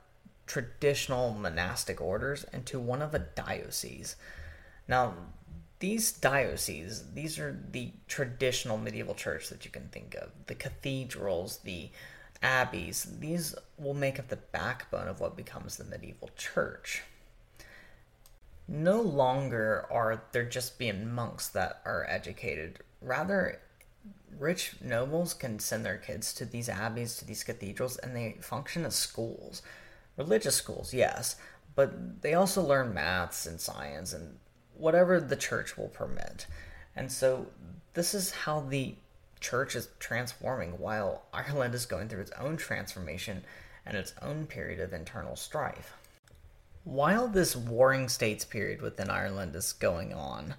traditional 0.46 1.32
monastic 1.32 2.00
orders 2.02 2.46
into 2.54 2.80
one 2.80 3.02
of 3.02 3.14
a 3.14 3.20
diocese. 3.20 4.16
Now, 4.90 5.14
these 5.78 6.12
dioceses, 6.12 7.14
these 7.14 7.38
are 7.38 7.58
the 7.72 7.94
traditional 8.08 8.78
medieval 8.78 9.14
church 9.14 9.48
that 9.50 9.64
you 9.64 9.72
can 9.72 9.88
think 9.90 10.16
of 10.16 10.32
the 10.48 10.56
cathedrals, 10.56 11.60
the 11.64 11.92
abbeys, 12.42 13.08
these 13.20 13.54
will 13.78 13.94
make 13.94 14.20
up 14.20 14.30
the 14.30 14.36
backbone 14.36 15.08
of 15.08 15.20
what 15.20 15.38
becomes 15.38 15.78
the 15.78 15.84
medieval 15.84 16.32
church. 16.36 17.04
No 18.68 19.00
longer 19.00 19.86
are 19.92 20.24
there 20.32 20.44
just 20.44 20.80
being 20.80 21.14
monks 21.14 21.48
that 21.50 21.82
are 21.86 22.06
educated. 22.10 22.80
Rather, 23.02 23.62
rich 24.38 24.76
nobles 24.82 25.36
can 25.36 25.60
send 25.60 25.86
their 25.86 25.98
kids 25.98 26.34
to 26.34 26.46
these 26.46 26.68
abbeys, 26.68 27.18
to 27.18 27.26
these 27.26 27.44
cathedrals, 27.44 27.98
and 27.98 28.16
they 28.16 28.38
function 28.42 28.86
as 28.86 28.96
schools. 28.96 29.62
Religious 30.18 30.56
schools, 30.56 30.94
yes, 30.94 31.36
but 31.76 32.22
they 32.22 32.34
also 32.34 32.62
learn 32.62 32.94
maths 32.94 33.46
and 33.46 33.62
science 33.62 34.14
and 34.14 34.38
whatever 34.80 35.20
the 35.20 35.36
church 35.36 35.78
will 35.78 35.90
permit. 35.90 36.48
And 36.96 37.12
so, 37.12 37.48
this 37.94 38.14
is 38.14 38.32
how 38.32 38.62
the 38.62 38.96
church 39.40 39.76
is 39.76 39.90
transforming 40.00 40.80
while 40.80 41.24
Ireland 41.34 41.74
is 41.76 41.86
going 41.86 42.10
through 42.10 42.22
its 42.22 42.32
own 42.32 42.58
transformation 42.58 43.44
and 43.86 43.98
its 43.98 44.14
own 44.22 44.46
period 44.46 44.80
of 44.80 44.94
internal 44.94 45.36
strife. 45.36 45.94
While 46.84 47.28
this 47.28 47.56
warring 47.56 48.10
states 48.10 48.46
period 48.46 48.82
within 48.82 49.10
Ireland 49.10 49.56
is 49.56 49.74
going 49.74 50.14
on, 50.14 50.56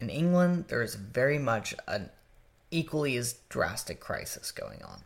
in 0.00 0.10
England 0.10 0.66
there 0.68 0.82
is 0.82 0.94
very 0.94 1.38
much 1.38 1.74
an 1.86 2.10
equally 2.70 3.16
as 3.16 3.34
drastic 3.48 4.00
crisis 4.00 4.50
going 4.50 4.82
on. 4.82 5.02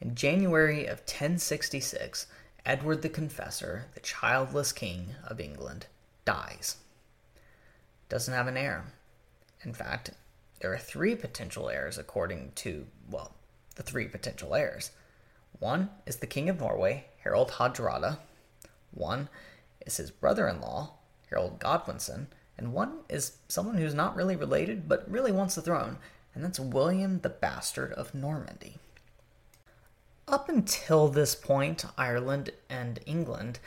In 0.00 0.14
January 0.14 0.86
of 0.86 1.00
1066, 1.00 2.26
Edward 2.64 3.02
the 3.02 3.08
Confessor, 3.08 3.86
the 3.94 4.00
childless 4.00 4.72
king 4.72 5.14
of 5.26 5.40
England, 5.40 5.86
dies. 6.24 6.76
Doesn't 8.10 8.34
have 8.34 8.48
an 8.48 8.56
heir. 8.56 8.86
In 9.62 9.72
fact, 9.72 10.10
there 10.60 10.72
are 10.72 10.78
three 10.78 11.14
potential 11.14 11.70
heirs 11.70 11.96
according 11.96 12.52
to, 12.56 12.86
well, 13.08 13.34
the 13.76 13.84
three 13.84 14.08
potential 14.08 14.54
heirs. 14.54 14.90
One 15.58 15.90
is 16.06 16.16
the 16.16 16.26
King 16.26 16.48
of 16.48 16.58
Norway, 16.58 17.06
Harold 17.22 17.52
Hardrada. 17.52 18.18
One 18.90 19.28
is 19.86 19.96
his 19.96 20.10
brother 20.10 20.48
in 20.48 20.60
law, 20.60 20.94
Harold 21.30 21.60
Godwinson. 21.60 22.26
And 22.58 22.72
one 22.72 22.98
is 23.08 23.36
someone 23.46 23.78
who's 23.78 23.94
not 23.94 24.16
really 24.16 24.36
related 24.36 24.88
but 24.88 25.08
really 25.08 25.32
wants 25.32 25.54
the 25.54 25.62
throne, 25.62 25.98
and 26.34 26.44
that's 26.44 26.58
William 26.58 27.20
the 27.20 27.30
Bastard 27.30 27.92
of 27.92 28.12
Normandy. 28.12 28.78
Up 30.26 30.48
until 30.48 31.06
this 31.08 31.36
point, 31.36 31.84
Ireland 31.96 32.50
and 32.68 32.98
England 33.06 33.60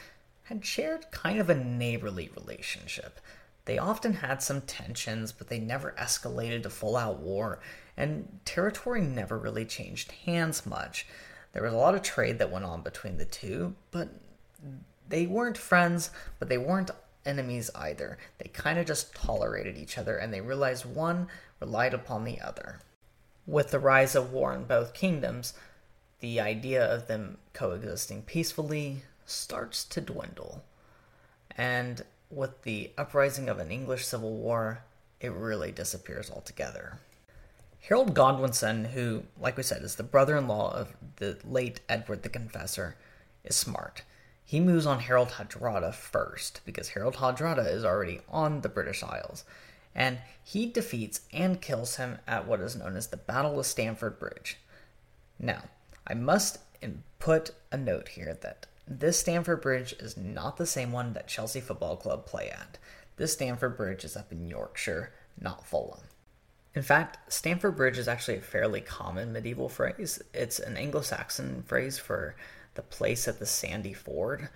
had 0.43 0.65
shared 0.65 1.11
kind 1.11 1.39
of 1.39 1.49
a 1.49 1.55
neighborly 1.55 2.29
relationship. 2.35 3.21
They 3.65 3.77
often 3.77 4.15
had 4.15 4.43
some 4.43 4.61
tensions, 4.61 5.31
but 5.31 5.47
they 5.47 5.59
never 5.59 5.95
escalated 5.97 6.63
to 6.63 6.69
full 6.69 6.97
out 6.97 7.19
war, 7.19 7.59
and 7.95 8.39
territory 8.45 9.01
never 9.01 9.37
really 9.37 9.65
changed 9.65 10.11
hands 10.25 10.65
much. 10.65 11.07
There 11.53 11.63
was 11.63 11.73
a 11.73 11.77
lot 11.77 11.95
of 11.95 12.01
trade 12.01 12.39
that 12.39 12.51
went 12.51 12.65
on 12.65 12.81
between 12.81 13.17
the 13.17 13.25
two, 13.25 13.75
but 13.91 14.09
they 15.07 15.27
weren't 15.27 15.57
friends, 15.57 16.09
but 16.39 16.49
they 16.49 16.57
weren't 16.57 16.91
enemies 17.25 17.69
either. 17.75 18.17
They 18.37 18.49
kind 18.49 18.79
of 18.79 18.85
just 18.85 19.15
tolerated 19.15 19.77
each 19.77 19.97
other, 19.97 20.17
and 20.17 20.33
they 20.33 20.41
realized 20.41 20.85
one 20.85 21.27
relied 21.59 21.93
upon 21.93 22.23
the 22.23 22.41
other. 22.41 22.79
With 23.45 23.71
the 23.71 23.79
rise 23.79 24.15
of 24.15 24.31
war 24.31 24.53
in 24.53 24.65
both 24.65 24.93
kingdoms, 24.93 25.53
the 26.19 26.39
idea 26.39 26.83
of 26.83 27.07
them 27.07 27.37
coexisting 27.53 28.23
peacefully 28.23 29.03
starts 29.25 29.85
to 29.85 30.01
dwindle. 30.01 30.63
And 31.55 32.03
with 32.35 32.63
the 32.63 32.91
uprising 32.97 33.49
of 33.49 33.59
an 33.59 33.71
English 33.71 34.05
civil 34.05 34.33
war, 34.33 34.83
it 35.19 35.31
really 35.31 35.71
disappears 35.71 36.29
altogether. 36.29 36.99
Harold 37.81 38.13
Godwinson, 38.13 38.85
who, 38.85 39.23
like 39.39 39.57
we 39.57 39.63
said, 39.63 39.81
is 39.83 39.95
the 39.95 40.03
brother 40.03 40.37
in 40.37 40.47
law 40.47 40.73
of 40.73 40.95
the 41.17 41.37
late 41.43 41.81
Edward 41.89 42.23
the 42.23 42.29
Confessor, 42.29 42.95
is 43.43 43.55
smart. 43.55 44.03
He 44.45 44.59
moves 44.59 44.85
on 44.85 44.99
Harold 44.99 45.29
Hardrada 45.29 45.93
first, 45.93 46.61
because 46.65 46.89
Harold 46.89 47.15
Hardrada 47.15 47.65
is 47.65 47.83
already 47.83 48.21
on 48.29 48.61
the 48.61 48.69
British 48.69 49.03
Isles, 49.03 49.43
and 49.95 50.19
he 50.43 50.65
defeats 50.65 51.21
and 51.31 51.61
kills 51.61 51.97
him 51.97 52.19
at 52.27 52.47
what 52.47 52.59
is 52.59 52.75
known 52.75 52.95
as 52.95 53.07
the 53.07 53.17
Battle 53.17 53.59
of 53.59 53.65
Stamford 53.65 54.19
Bridge. 54.19 54.57
Now, 55.39 55.63
I 56.07 56.13
must 56.13 56.59
put 57.19 57.51
a 57.71 57.77
note 57.77 58.09
here 58.09 58.37
that 58.41 58.65
this 58.87 59.19
Stamford 59.19 59.61
Bridge 59.61 59.93
is 59.99 60.17
not 60.17 60.57
the 60.57 60.65
same 60.65 60.91
one 60.91 61.13
that 61.13 61.27
Chelsea 61.27 61.61
Football 61.61 61.95
Club 61.95 62.25
play 62.25 62.49
at. 62.49 62.77
This 63.15 63.33
Stamford 63.33 63.77
Bridge 63.77 64.03
is 64.03 64.17
up 64.17 64.31
in 64.31 64.47
Yorkshire, 64.47 65.13
not 65.39 65.65
Fulham. 65.65 66.01
In 66.75 66.81
fact, 66.81 67.31
Stamford 67.31 67.75
Bridge 67.75 67.97
is 67.97 68.07
actually 68.07 68.37
a 68.37 68.41
fairly 68.41 68.81
common 68.81 69.31
medieval 69.31 69.69
phrase. 69.69 70.21
It's 70.33 70.59
an 70.59 70.75
Anglo 70.75 71.01
Saxon 71.01 71.63
phrase 71.63 71.99
for 71.99 72.35
the 72.73 72.81
place 72.81 73.27
at 73.27 73.39
the 73.39 73.45
sandy 73.45 73.93
ford 73.93 74.49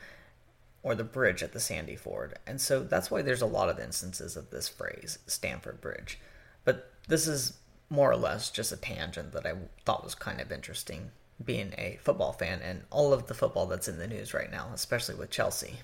or 0.83 0.95
the 0.95 1.03
bridge 1.03 1.43
at 1.43 1.53
the 1.53 1.59
sandy 1.59 1.95
ford. 1.95 2.37
And 2.47 2.59
so 2.59 2.83
that's 2.83 3.11
why 3.11 3.21
there's 3.21 3.41
a 3.41 3.47
lot 3.47 3.69
of 3.69 3.79
instances 3.79 4.35
of 4.35 4.49
this 4.49 4.67
phrase, 4.67 5.19
Stamford 5.27 5.81
Bridge. 5.81 6.19
But 6.63 6.91
this 7.07 7.27
is 7.27 7.57
more 7.89 8.11
or 8.11 8.17
less 8.17 8.49
just 8.49 8.71
a 8.71 8.77
tangent 8.77 9.31
that 9.33 9.45
I 9.45 9.53
thought 9.85 10.03
was 10.03 10.15
kind 10.15 10.41
of 10.41 10.51
interesting, 10.51 11.11
being 11.43 11.73
a 11.77 11.99
football 12.01 12.33
fan 12.33 12.61
and 12.61 12.83
all 12.89 13.13
of 13.13 13.27
the 13.27 13.33
football 13.33 13.65
that's 13.65 13.87
in 13.87 13.97
the 13.97 14.07
news 14.07 14.33
right 14.33 14.51
now, 14.51 14.69
especially 14.73 15.15
with 15.15 15.29
Chelsea. 15.29 15.75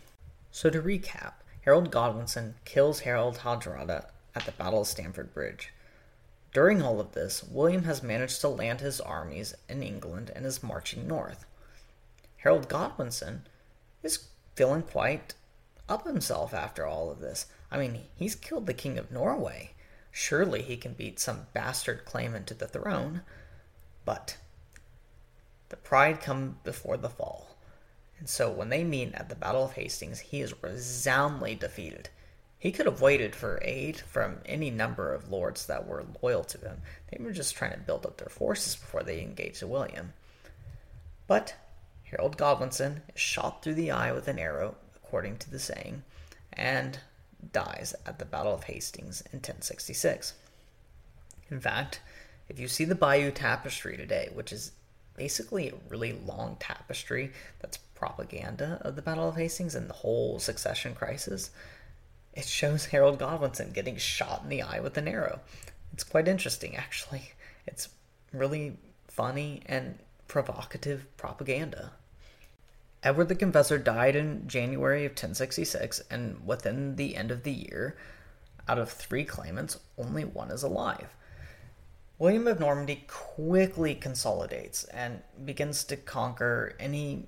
So 0.51 0.69
to 0.69 0.81
recap, 0.81 1.33
Harold 1.62 1.91
Godwinson 1.91 2.55
kills 2.65 3.01
Harold 3.01 3.39
Hardrada 3.39 4.05
at 4.36 4.45
the 4.45 4.51
Battle 4.51 4.81
of 4.81 4.88
Stamford 4.88 5.33
Bridge. 5.33 5.72
During 6.53 6.81
all 6.81 7.00
of 7.00 7.13
this, 7.13 7.43
William 7.43 7.83
has 7.83 8.03
managed 8.03 8.41
to 8.41 8.48
land 8.48 8.81
his 8.81 9.01
armies 9.01 9.55
in 9.67 9.81
England 9.81 10.31
and 10.36 10.45
is 10.45 10.62
marching 10.62 11.07
north. 11.07 11.45
Harold 12.38 12.67
Godwinson 12.67 13.48
is 14.03 14.27
feeling 14.55 14.83
quite 14.83 15.33
up 15.89 16.05
himself 16.05 16.53
after 16.53 16.86
all 16.86 17.10
of 17.10 17.19
this. 17.19 17.48
I 17.72 17.77
mean, 17.77 18.01
he's 18.15 18.36
killed 18.36 18.65
the 18.65 18.74
King 18.74 18.98
of 18.98 19.12
Norway. 19.12 19.72
Surely 20.12 20.62
he 20.62 20.77
can 20.77 20.93
beat 20.93 21.19
some 21.19 21.48
bastard 21.53 22.05
claimant 22.05 22.45
to 22.48 22.53
the 22.53 22.67
throne. 22.67 23.22
But 24.05 24.38
the 25.74 25.77
pride 25.77 26.22
come 26.22 26.60
before 26.63 26.98
the 26.98 27.10
fall. 27.10 27.48
And 28.20 28.30
so 28.30 28.51
when 28.51 28.70
they 28.70 28.84
meet 28.84 29.12
at 29.15 29.27
the 29.27 29.36
Battle 29.36 29.65
of 29.65 29.74
Hastings, 29.74 30.20
he 30.20 30.39
is 30.39 30.53
resoundingly 30.62 31.56
defeated. 31.56 32.10
He 32.60 32.72
could 32.72 32.86
have 32.86 33.01
waited 33.01 33.36
for 33.36 33.60
aid 33.63 33.98
from 34.00 34.38
any 34.46 34.70
number 34.70 35.12
of 35.12 35.32
lords 35.32 35.65
that 35.65 35.88
were 35.88 36.06
loyal 36.22 36.44
to 36.44 36.60
him. 36.60 36.82
They 37.10 37.24
were 37.24 37.32
just 37.32 37.56
trying 37.56 37.72
to 37.72 37.80
build 37.80 38.06
up 38.06 38.18
their 38.18 38.30
forces 38.30 38.75
before 38.75 39.01
they 39.01 39.20
engaged 39.20 39.63
William. 39.63 40.13
But 41.25 41.56
Harold 42.03 42.38
Godwinson 42.38 43.01
is 43.15 43.20
shot 43.20 43.63
through 43.63 43.74
the 43.74 43.89
eye 43.89 44.12
with 44.12 44.27
an 44.27 44.38
arrow, 44.38 44.75
according 44.96 45.38
to 45.38 45.50
the 45.50 45.58
saying, 45.58 46.03
and 46.53 47.00
dies 47.51 47.96
at 48.06 48.20
the 48.20 48.25
Battle 48.25 48.53
of 48.53 48.65
Hastings 48.65 49.22
in 49.22 49.38
1066. 49.38 50.36
In 51.50 51.60
fact, 51.60 52.00
if 52.48 52.60
you 52.60 52.68
see 52.68 52.86
the 52.86 52.94
Bayeux 52.94 53.32
Tapestry 53.32 53.98
today, 53.98 54.30
which 54.36 54.53
is 54.53 54.72
basically 55.15 55.70
a 55.70 55.89
really 55.89 56.13
long 56.25 56.58
tapestry 56.60 57.32
that's 57.60 57.77
propaganda 57.77 58.79
of 58.82 58.96
the 58.96 59.01
Battle 59.01 59.29
of 59.29 59.36
Hastings 59.36 59.75
and 59.75 59.89
the 59.89 59.93
whole 59.93 60.39
succession 60.39 60.93
crisis, 60.96 61.51
it 62.34 62.46
shows 62.46 62.88
Harold 62.88 63.20
Godwinson 63.20 63.72
getting 63.72 63.98
shot 63.98 64.41
in 64.43 64.50
the 64.50 64.62
eye 64.62 64.79
with 64.79 64.98
an 64.98 65.08
arrow. 65.08 65.39
It's 65.93 66.03
quite 66.03 66.27
interesting, 66.27 66.75
actually. 66.75 67.32
It's 67.67 67.89
really 68.34 68.77
funny 69.08 69.62
and 69.67 70.00
provocative 70.27 71.05
propaganda. 71.17 71.91
Edward 73.03 73.29
the 73.29 73.36
Confessor 73.36 73.77
died 73.77 74.15
in 74.15 74.48
January 74.48 75.05
of 75.05 75.12
1066, 75.12 76.01
and 76.10 76.46
within 76.46 76.96
the 76.96 77.15
end 77.15 77.32
of 77.32 77.43
the 77.43 77.51
year, 77.51 77.96
out 78.67 78.79
of 78.79 78.89
three 78.89 79.25
claimants, 79.25 79.79
only 79.98 80.24
one 80.24 80.50
is 80.51 80.63
alive. 80.63 81.15
William 82.20 82.48
of 82.48 82.60
Normandy 82.60 83.03
quickly 83.08 83.96
consolidates 83.96 84.84
and 84.86 85.22
begins 85.46 85.84
to 85.86 85.98
conquer 85.98 86.75
any 86.79 87.27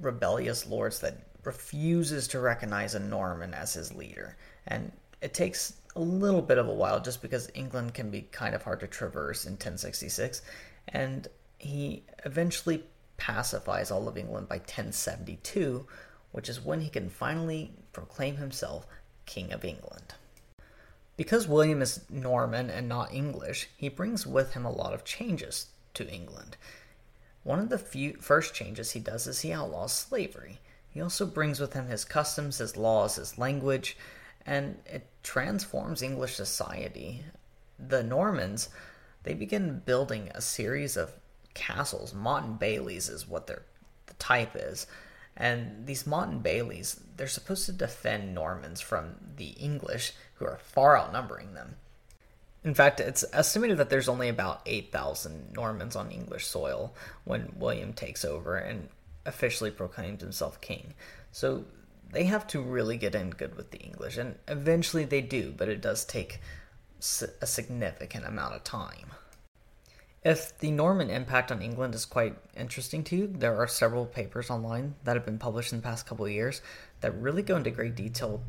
rebellious 0.00 0.66
lords 0.66 1.00
that 1.00 1.18
refuses 1.44 2.26
to 2.28 2.40
recognize 2.40 2.94
a 2.94 3.00
Norman 3.00 3.54
as 3.54 3.74
his 3.74 3.94
leader. 3.94 4.36
And 4.66 4.90
it 5.22 5.34
takes 5.34 5.74
a 5.96 6.00
little 6.00 6.42
bit 6.42 6.58
of 6.58 6.68
a 6.68 6.74
while 6.74 7.00
just 7.00 7.22
because 7.22 7.50
England 7.54 7.94
can 7.94 8.10
be 8.10 8.22
kind 8.22 8.54
of 8.54 8.62
hard 8.62 8.80
to 8.80 8.86
traverse 8.86 9.46
in 9.46 9.52
1066. 9.52 10.42
And 10.88 11.28
he 11.58 12.02
eventually 12.24 12.84
pacifies 13.16 13.90
all 13.90 14.08
of 14.08 14.18
England 14.18 14.48
by 14.48 14.56
1072, 14.56 15.86
which 16.32 16.48
is 16.48 16.60
when 16.60 16.80
he 16.80 16.90
can 16.90 17.08
finally 17.08 17.72
proclaim 17.92 18.36
himself 18.36 18.86
King 19.26 19.52
of 19.52 19.64
England. 19.64 20.14
Because 21.16 21.46
William 21.46 21.80
is 21.80 22.04
Norman 22.10 22.70
and 22.70 22.88
not 22.88 23.14
English, 23.14 23.68
he 23.76 23.88
brings 23.88 24.26
with 24.26 24.54
him 24.54 24.64
a 24.64 24.72
lot 24.72 24.92
of 24.92 25.04
changes 25.04 25.66
to 25.94 26.08
England. 26.08 26.56
One 27.44 27.60
of 27.60 27.68
the 27.68 27.78
few 27.78 28.14
first 28.14 28.54
changes 28.54 28.92
he 28.92 29.00
does 29.00 29.26
is 29.26 29.40
he 29.40 29.52
outlaws 29.52 29.92
slavery. 29.92 30.58
He 30.90 31.00
also 31.00 31.26
brings 31.26 31.60
with 31.60 31.74
him 31.74 31.86
his 31.86 32.04
customs, 32.04 32.58
his 32.58 32.76
laws, 32.76 33.16
his 33.16 33.38
language, 33.38 33.96
and 34.46 34.78
it 34.86 35.06
transforms 35.22 36.02
English 36.02 36.34
society. 36.34 37.22
The 37.78 38.02
Normans, 38.02 38.68
they 39.22 39.34
begin 39.34 39.82
building 39.84 40.30
a 40.34 40.40
series 40.40 40.96
of 40.96 41.12
castles. 41.54 42.14
Motte 42.14 42.44
and 42.44 42.58
Baileys 42.58 43.08
is 43.08 43.28
what 43.28 43.46
their 43.46 43.62
the 44.06 44.14
type 44.14 44.52
is. 44.54 44.86
And 45.36 45.86
these 45.86 46.06
Motte 46.06 46.28
and 46.28 46.42
Baileys, 46.42 47.00
they're 47.16 47.26
supposed 47.26 47.66
to 47.66 47.72
defend 47.72 48.34
Normans 48.34 48.80
from 48.80 49.16
the 49.36 49.50
English, 49.50 50.12
who 50.34 50.46
are 50.46 50.58
far 50.58 50.96
outnumbering 50.98 51.54
them. 51.54 51.76
In 52.64 52.74
fact, 52.74 52.98
it's 52.98 53.24
estimated 53.32 53.76
that 53.76 53.90
there's 53.90 54.08
only 54.08 54.28
about 54.28 54.62
8,000 54.64 55.52
Normans 55.52 55.96
on 55.96 56.10
English 56.10 56.46
soil 56.46 56.94
when 57.24 57.52
William 57.56 57.92
takes 57.92 58.24
over, 58.24 58.56
and 58.56 58.88
officially 59.26 59.70
proclaims 59.70 60.22
himself 60.22 60.60
king. 60.60 60.94
So 61.30 61.64
they 62.10 62.24
have 62.24 62.46
to 62.48 62.60
really 62.60 62.96
get 62.96 63.14
in 63.14 63.30
good 63.30 63.56
with 63.56 63.70
the 63.70 63.78
English, 63.78 64.16
and 64.16 64.36
eventually 64.48 65.04
they 65.04 65.20
do, 65.20 65.52
but 65.56 65.68
it 65.68 65.80
does 65.80 66.04
take 66.04 66.40
a 67.40 67.46
significant 67.46 68.24
amount 68.24 68.54
of 68.54 68.64
time. 68.64 69.12
If 70.22 70.58
the 70.58 70.70
Norman 70.70 71.10
impact 71.10 71.52
on 71.52 71.60
England 71.60 71.94
is 71.94 72.06
quite 72.06 72.34
interesting 72.56 73.04
to 73.04 73.16
you, 73.16 73.26
there 73.26 73.56
are 73.56 73.68
several 73.68 74.06
papers 74.06 74.48
online 74.48 74.94
that 75.04 75.16
have 75.16 75.26
been 75.26 75.38
published 75.38 75.72
in 75.72 75.80
the 75.80 75.84
past 75.84 76.06
couple 76.06 76.24
of 76.24 76.32
years 76.32 76.62
that 77.02 77.14
really 77.20 77.42
go 77.42 77.56
into 77.56 77.70
great 77.70 77.94
detail 77.94 78.42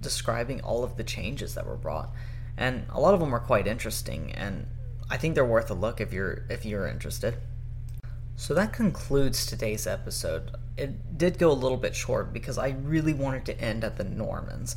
describing 0.00 0.60
all 0.60 0.84
of 0.84 0.96
the 0.96 1.04
changes 1.04 1.54
that 1.54 1.66
were 1.66 1.76
brought. 1.76 2.10
And 2.56 2.86
a 2.90 3.00
lot 3.00 3.14
of 3.14 3.20
them 3.20 3.34
are 3.34 3.40
quite 3.40 3.66
interesting, 3.66 4.32
and 4.32 4.66
I 5.10 5.16
think 5.16 5.34
they're 5.34 5.44
worth 5.44 5.70
a 5.70 5.74
look 5.74 6.00
if 6.00 6.12
you're 6.12 6.44
if 6.48 6.64
you're 6.64 6.86
interested. 6.86 7.36
So 8.36 8.54
that 8.54 8.72
concludes 8.72 9.46
today's 9.46 9.86
episode. 9.86 10.50
It 10.76 11.16
did 11.16 11.38
go 11.38 11.50
a 11.50 11.52
little 11.52 11.78
bit 11.78 11.94
short 11.94 12.32
because 12.32 12.58
I 12.58 12.70
really 12.82 13.14
wanted 13.14 13.46
to 13.46 13.60
end 13.60 13.82
at 13.82 13.96
the 13.96 14.04
Normans. 14.04 14.76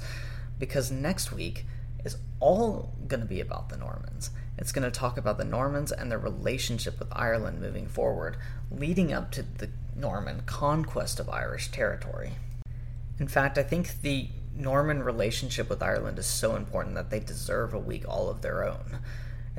Because 0.58 0.92
next 0.92 1.32
week 1.34 1.66
is 2.06 2.18
all 2.40 2.94
going 3.08 3.20
to 3.20 3.26
be 3.26 3.42
about 3.42 3.70
the 3.70 3.78
Normans. 3.78 4.32
It's 4.58 4.72
going 4.72 4.90
to 4.90 4.92
talk 4.92 5.18
about 5.18 5.38
the 5.38 5.44
Normans 5.44 5.92
and 5.92 6.10
their 6.10 6.20
relationship 6.20 7.00
with 7.00 7.10
Ireland 7.12 7.62
moving 7.62 7.88
forward, 7.88 8.38
leading 8.72 9.12
up 9.12 9.32
to 9.32 9.44
the 9.44 9.70
Norman 9.96 10.44
conquest 10.46 11.20
of 11.20 11.30
Irish 11.30 11.70
territory. 11.72 12.32
In 13.20 13.28
fact, 13.28 13.58
I 13.58 13.64
think 13.64 14.02
the 14.02 14.30
Norman 14.60 15.02
relationship 15.02 15.70
with 15.70 15.82
Ireland 15.82 16.20
is 16.20 16.28
so 16.28 16.56
important 16.56 16.96
that 16.96 17.10
they 17.10 17.20
deserve 17.20 17.74
a 17.74 17.80
week 17.80 18.06
all 18.08 18.30
of 18.30 18.42
their 18.42 18.64
own 18.64 19.00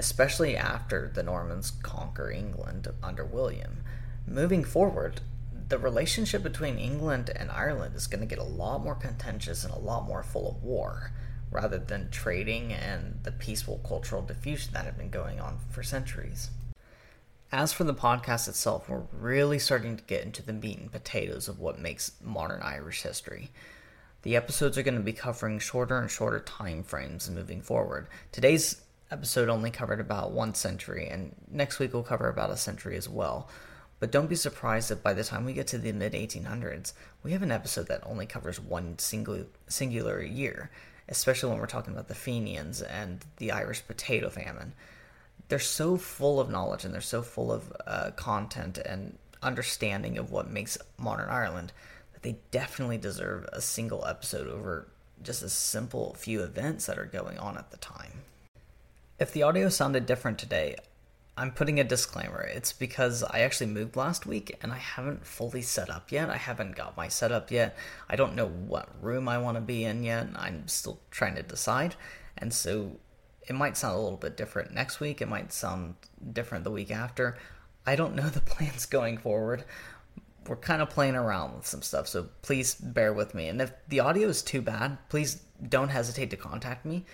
especially 0.01 0.57
after 0.57 1.11
the 1.15 1.23
Normans 1.23 1.73
conquer 1.83 2.31
England 2.31 2.89
under 3.03 3.23
William. 3.23 3.85
Moving 4.27 4.65
forward, 4.65 5.21
the 5.69 5.77
relationship 5.77 6.43
between 6.43 6.79
England 6.79 7.31
and 7.37 7.51
Ireland 7.51 7.95
is 7.95 8.07
going 8.07 8.21
to 8.21 8.27
get 8.27 8.39
a 8.39 8.43
lot 8.43 8.83
more 8.83 8.95
contentious 8.95 9.63
and 9.63 9.75
a 9.75 9.79
lot 9.79 10.07
more 10.07 10.23
full 10.23 10.49
of 10.49 10.63
war, 10.63 11.13
rather 11.51 11.79
than 11.79 12.11
trading 12.11 12.73
and 12.73 13.21
the 13.25 13.33
peaceful 13.33 13.83
cultural 13.87 14.23
diffusion 14.23 14.73
that 14.73 14.87
had 14.87 14.97
been 14.97 15.11
going 15.11 15.39
on 15.39 15.59
for 15.69 15.83
centuries. 15.83 16.49
As 17.53 17.75
for 17.75 17.85
the 17.85 17.93
podcast 17.93 18.49
itself, 18.49 18.89
we're 18.89 19.03
really 19.13 19.59
starting 19.59 19.99
to 19.99 20.05
get 20.05 20.25
into 20.25 20.43
the 20.43 20.55
meat 20.55 20.79
and 20.79 20.91
potatoes 20.91 21.47
of 21.47 21.59
what 21.59 21.79
makes 21.79 22.13
modern 22.23 22.63
Irish 22.63 23.03
history. 23.03 23.51
The 24.23 24.37
episodes 24.37 24.77
are 24.77 24.83
going 24.83 24.97
to 24.97 25.01
be 25.01 25.15
covering 25.15 25.59
shorter 25.59 25.99
and 25.99 26.11
shorter 26.11 26.41
time 26.41 26.83
frames 26.83 27.31
moving 27.31 27.63
forward. 27.63 28.07
Today's 28.33 28.83
episode 29.11 29.49
only 29.49 29.71
covered 29.71 29.99
about 29.99 30.33
one 30.33 30.55
century, 30.55 31.09
and 31.09 31.35
next 31.51 31.79
week 31.79 31.95
we'll 31.95 32.03
cover 32.03 32.29
about 32.29 32.51
a 32.51 32.57
century 32.57 32.97
as 32.97 33.09
well. 33.09 33.49
But 33.99 34.13
don't 34.13 34.29
be 34.29 34.37
surprised 34.37 34.91
if 34.91 35.03
by 35.03 35.15
the 35.15 35.25
time 35.25 35.47
we 35.47 35.55
get 35.55 35.67
to 35.69 35.79
the 35.79 35.93
mid 35.93 36.13
1800s, 36.13 36.93
we 37.23 37.33
have 37.33 37.43
an 37.43 37.51
episode 37.51 37.89
that 37.89 38.07
only 38.07 38.27
covers 38.27 38.61
one 38.61 38.99
single 38.99 39.47
singular 39.69 40.23
year, 40.23 40.71
especially 41.09 41.51
when 41.51 41.59
we're 41.59 41.67
talking 41.67 41.95
about 41.95 42.09
the 42.09 42.15
Fenians 42.15 42.83
and 42.83 43.25
the 43.39 43.51
Irish 43.51 43.87
potato 43.87 44.29
famine. 44.29 44.75
They're 45.49 45.59
so 45.59 45.97
full 45.97 46.41
of 46.41 46.51
knowledge 46.51 46.85
and 46.85 46.93
they're 46.93 47.01
so 47.01 47.23
full 47.23 47.51
of 47.51 47.73
uh, 47.87 48.11
content 48.17 48.77
and 48.79 49.19
understanding 49.43 50.19
of 50.19 50.31
what 50.31 50.51
makes 50.51 50.77
modern 50.99 51.31
Ireland 51.31 51.73
they 52.23 52.39
definitely 52.51 52.99
deserve 52.99 53.49
a 53.53 53.61
single 53.61 54.07
episode 54.07 54.47
over 54.47 54.89
just 55.23 55.43
a 55.43 55.49
simple 55.49 56.15
few 56.15 56.43
events 56.43 56.87
that 56.87 56.99
are 56.99 57.05
going 57.05 57.39
on 57.39 57.59
at 57.59 57.71
the 57.71 57.77
time. 57.77 58.23
If 59.19 59.33
the 59.33 59.43
audio 59.43 59.69
sounded 59.69 60.07
different 60.07 60.39
today, 60.39 60.77
I'm 61.37 61.53
putting 61.53 61.81
a 61.81 61.85
disclaimer. 61.85 62.43
It's 62.43 62.73
because 62.73 63.23
I 63.23 63.41
actually 63.41 63.69
moved 63.69 63.97
last 63.97 64.27
week 64.27 64.59
and 64.63 64.73
I 64.73 64.77
haven't 64.77 65.27
fully 65.27 65.63
set 65.63 65.89
up 65.89 66.13
yet. 66.13 66.29
I 66.29 66.37
haven't 66.37 66.77
got 66.77 66.97
my 66.97 67.09
setup 67.09 67.51
yet. 67.51 67.77
I 68.09 68.17
don't 68.17 68.35
know 68.35 68.47
what 68.47 68.89
room 69.01 69.29
I 69.29 69.39
want 69.39 69.57
to 69.57 69.63
be 69.63 69.85
in 69.85 70.03
yet. 70.03 70.29
I'm 70.37 70.69
still 70.69 71.01
trying 71.11 71.35
to 71.37 71.43
decide. 71.43 71.97
And 72.37 72.53
so 72.53 72.99
it 73.47 73.55
might 73.55 73.77
sound 73.77 73.97
a 73.97 74.01
little 74.01 74.19
bit 74.19 74.37
different 74.37 74.75
next 74.75 75.01
week. 75.01 75.23
It 75.23 75.29
might 75.29 75.53
sound 75.53 75.95
different 76.33 76.65
the 76.65 76.71
week 76.71 76.91
after. 76.91 77.39
I 77.87 77.97
don't 77.97 78.15
know 78.15 78.29
the 78.29 78.41
plans 78.43 78.87
going 78.87 79.17
forward. 79.17 79.65
We're 80.47 80.57
kind 80.57 80.83
of 80.83 80.91
playing 80.91 81.17
around 81.17 81.55
with 81.55 81.67
some 81.67 81.83
stuff, 81.83 82.09
so 82.09 82.29
please 82.43 82.75
bear 82.75 83.13
with 83.13 83.35
me. 83.35 83.49
And 83.49 83.61
if 83.61 83.73
the 83.89 84.01
audio 84.01 84.29
is 84.29 84.43
too 84.43 84.63
bad, 84.63 84.99
please 85.09 85.43
don't 85.69 85.89
hesitate 85.89 86.31
to 86.31 86.37
contact 86.37 86.85
me 86.85 87.05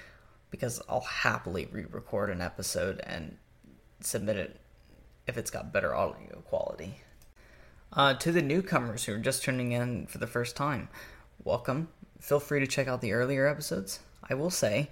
because 0.51 0.81
I'll 0.89 1.01
happily 1.01 1.69
re 1.71 1.85
record 1.91 2.31
an 2.31 2.41
episode 2.41 3.01
and 3.05 3.37
submit 4.01 4.37
it 4.37 4.61
if 5.27 5.37
it's 5.37 5.51
got 5.51 5.73
better 5.73 5.95
audio 5.95 6.41
quality. 6.47 6.95
Uh, 7.93 8.15
to 8.15 8.33
the 8.33 8.43
newcomers 8.43 9.05
who 9.05 9.15
are 9.15 9.19
just 9.19 9.43
tuning 9.43 9.73
in 9.73 10.07
for 10.07 10.19
the 10.19 10.27
first 10.27 10.57
time, 10.57 10.89
welcome. 11.45 11.89
Feel 12.21 12.41
free 12.41 12.61
to 12.61 12.67
check 12.67 12.89
out 12.89 13.01
the 13.01 13.13
earlier 13.13 13.47
episodes. 13.47 14.01
I 14.29 14.35
will 14.35 14.51
say, 14.51 14.91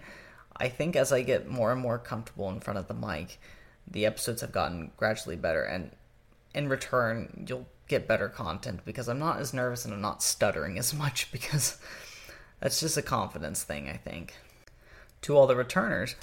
I 0.57 0.68
think 0.68 0.97
as 0.97 1.12
I 1.12 1.23
get 1.23 1.49
more 1.49 1.73
and 1.73 1.81
more 1.81 1.99
comfortable 1.99 2.49
in 2.51 2.61
front 2.61 2.79
of 2.79 2.88
the 2.88 2.94
mic, 2.94 3.38
the 3.87 4.07
episodes 4.07 4.40
have 4.40 4.53
gotten 4.53 4.92
gradually 4.97 5.37
better, 5.37 5.62
and 5.62 5.90
in 6.55 6.68
return, 6.68 7.44
you'll 7.49 7.66
get 7.88 8.09
better 8.09 8.29
content 8.29 8.81
because 8.85 9.09
I'm 9.09 9.18
not 9.18 9.38
as 9.38 9.53
nervous 9.53 9.85
and 9.85 9.92
I'm 9.92 10.01
not 10.01 10.23
stuttering 10.23 10.79
as 10.79 10.94
much 11.05 11.31
because 11.33 11.79
that's 12.61 12.81
just 12.81 12.97
a 12.97 13.03
confidence 13.03 13.62
thing, 13.62 13.88
I 13.88 13.97
think. 13.97 14.35
To 15.23 15.37
all 15.37 15.47
the 15.47 15.57
returners, 15.57 16.16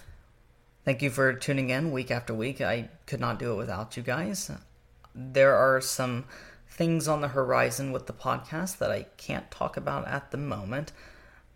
thank 0.86 1.02
you 1.02 1.10
for 1.10 1.34
tuning 1.34 1.70
in 1.70 1.92
week 1.92 2.12
after 2.12 2.34
week. 2.34 2.62
I 2.62 2.90
could 3.08 3.20
not 3.20 3.40
do 3.40 3.54
it 3.54 3.58
without 3.58 3.98
you 3.98 4.04
guys. 4.04 4.52
There 5.14 5.56
are 5.56 5.82
some 5.82 6.26
things 6.70 7.08
on 7.08 7.22
the 7.22 7.28
horizon 7.30 7.92
with 7.92 8.08
the 8.08 8.14
podcast 8.14 8.78
that 8.78 8.92
I 8.92 9.08
can't 9.18 9.50
talk 9.52 9.76
about 9.76 10.08
at 10.08 10.32
the 10.32 10.38
moment, 10.38 10.92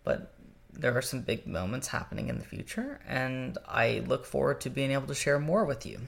but 0.04 0.34
there 0.78 0.96
are 0.96 1.02
some 1.02 1.22
big 1.22 1.48
moments 1.48 1.88
happening 1.88 2.28
in 2.28 2.38
the 2.38 2.46
future, 2.46 3.00
and 3.08 3.58
I 3.68 4.04
look 4.06 4.26
forward 4.26 4.60
to 4.62 4.70
being 4.70 4.92
able 4.92 5.08
to 5.08 5.16
share 5.16 5.40
more 5.40 5.64
with 5.64 5.86
you. 5.86 6.02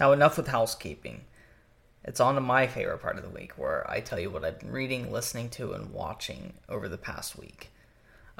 Now, 0.00 0.12
enough 0.12 0.36
with 0.36 0.48
housekeeping. 0.48 1.24
It's 2.04 2.20
on 2.20 2.34
to 2.34 2.40
my 2.40 2.66
favorite 2.66 2.98
part 2.98 3.16
of 3.16 3.22
the 3.22 3.30
week, 3.30 3.52
where 3.56 3.88
I 3.90 4.00
tell 4.00 4.20
you 4.20 4.30
what 4.30 4.44
I've 4.44 4.60
been 4.60 4.70
reading, 4.70 5.10
listening 5.10 5.48
to, 5.50 5.72
and 5.72 5.90
watching 5.90 6.52
over 6.68 6.88
the 6.88 6.98
past 6.98 7.38
week. 7.38 7.70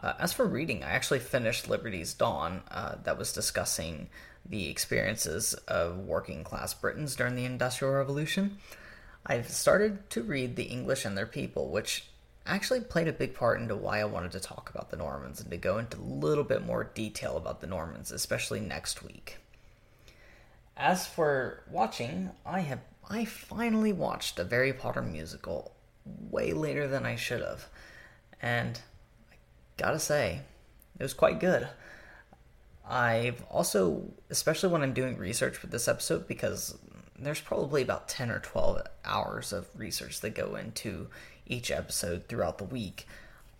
Uh, 0.02 0.12
as 0.18 0.32
for 0.34 0.46
reading, 0.46 0.84
I 0.84 0.90
actually 0.90 1.20
finished 1.20 1.68
Liberty's 1.68 2.12
Dawn, 2.12 2.62
uh, 2.70 2.96
that 3.04 3.16
was 3.16 3.32
discussing 3.32 4.10
the 4.44 4.68
experiences 4.68 5.54
of 5.66 5.98
working 5.98 6.44
class 6.44 6.74
Britons 6.74 7.16
during 7.16 7.36
the 7.36 7.46
Industrial 7.46 7.94
Revolution. 7.94 8.58
I've 9.24 9.48
started 9.48 10.10
to 10.10 10.22
read 10.22 10.56
The 10.56 10.64
English 10.64 11.06
and 11.06 11.16
Their 11.16 11.26
People, 11.26 11.70
which 11.70 12.06
actually 12.46 12.80
played 12.80 13.08
a 13.08 13.12
big 13.12 13.34
part 13.34 13.58
into 13.58 13.74
why 13.74 14.00
I 14.00 14.04
wanted 14.04 14.32
to 14.32 14.40
talk 14.40 14.70
about 14.74 14.90
the 14.90 14.98
Normans 14.98 15.40
and 15.40 15.50
to 15.50 15.56
go 15.56 15.78
into 15.78 15.96
a 15.96 16.02
little 16.02 16.44
bit 16.44 16.66
more 16.66 16.84
detail 16.84 17.38
about 17.38 17.62
the 17.62 17.66
Normans, 17.66 18.12
especially 18.12 18.60
next 18.60 19.02
week. 19.02 19.38
As 20.76 21.06
for 21.06 21.62
watching, 21.70 22.30
I 22.44 22.60
have 22.60 22.80
I 23.10 23.24
finally 23.24 23.92
watched 23.92 24.38
a 24.38 24.44
Harry 24.44 24.72
Potter 24.72 25.02
musical 25.02 25.74
way 26.04 26.52
later 26.52 26.86
than 26.88 27.06
I 27.06 27.16
should 27.16 27.40
have. 27.42 27.68
And 28.40 28.80
I 29.30 29.36
gotta 29.76 29.98
say, 29.98 30.40
it 30.98 31.02
was 31.02 31.14
quite 31.14 31.40
good. 31.40 31.68
I've 32.88 33.42
also, 33.50 34.02
especially 34.30 34.68
when 34.68 34.82
I'm 34.82 34.92
doing 34.92 35.16
research 35.16 35.56
for 35.56 35.66
this 35.66 35.88
episode, 35.88 36.28
because 36.28 36.76
there's 37.18 37.40
probably 37.40 37.82
about 37.82 38.08
10 38.08 38.30
or 38.30 38.40
12 38.40 38.82
hours 39.04 39.52
of 39.52 39.68
research 39.76 40.20
that 40.20 40.34
go 40.34 40.56
into 40.56 41.08
each 41.46 41.70
episode 41.70 42.26
throughout 42.28 42.58
the 42.58 42.64
week. 42.64 43.06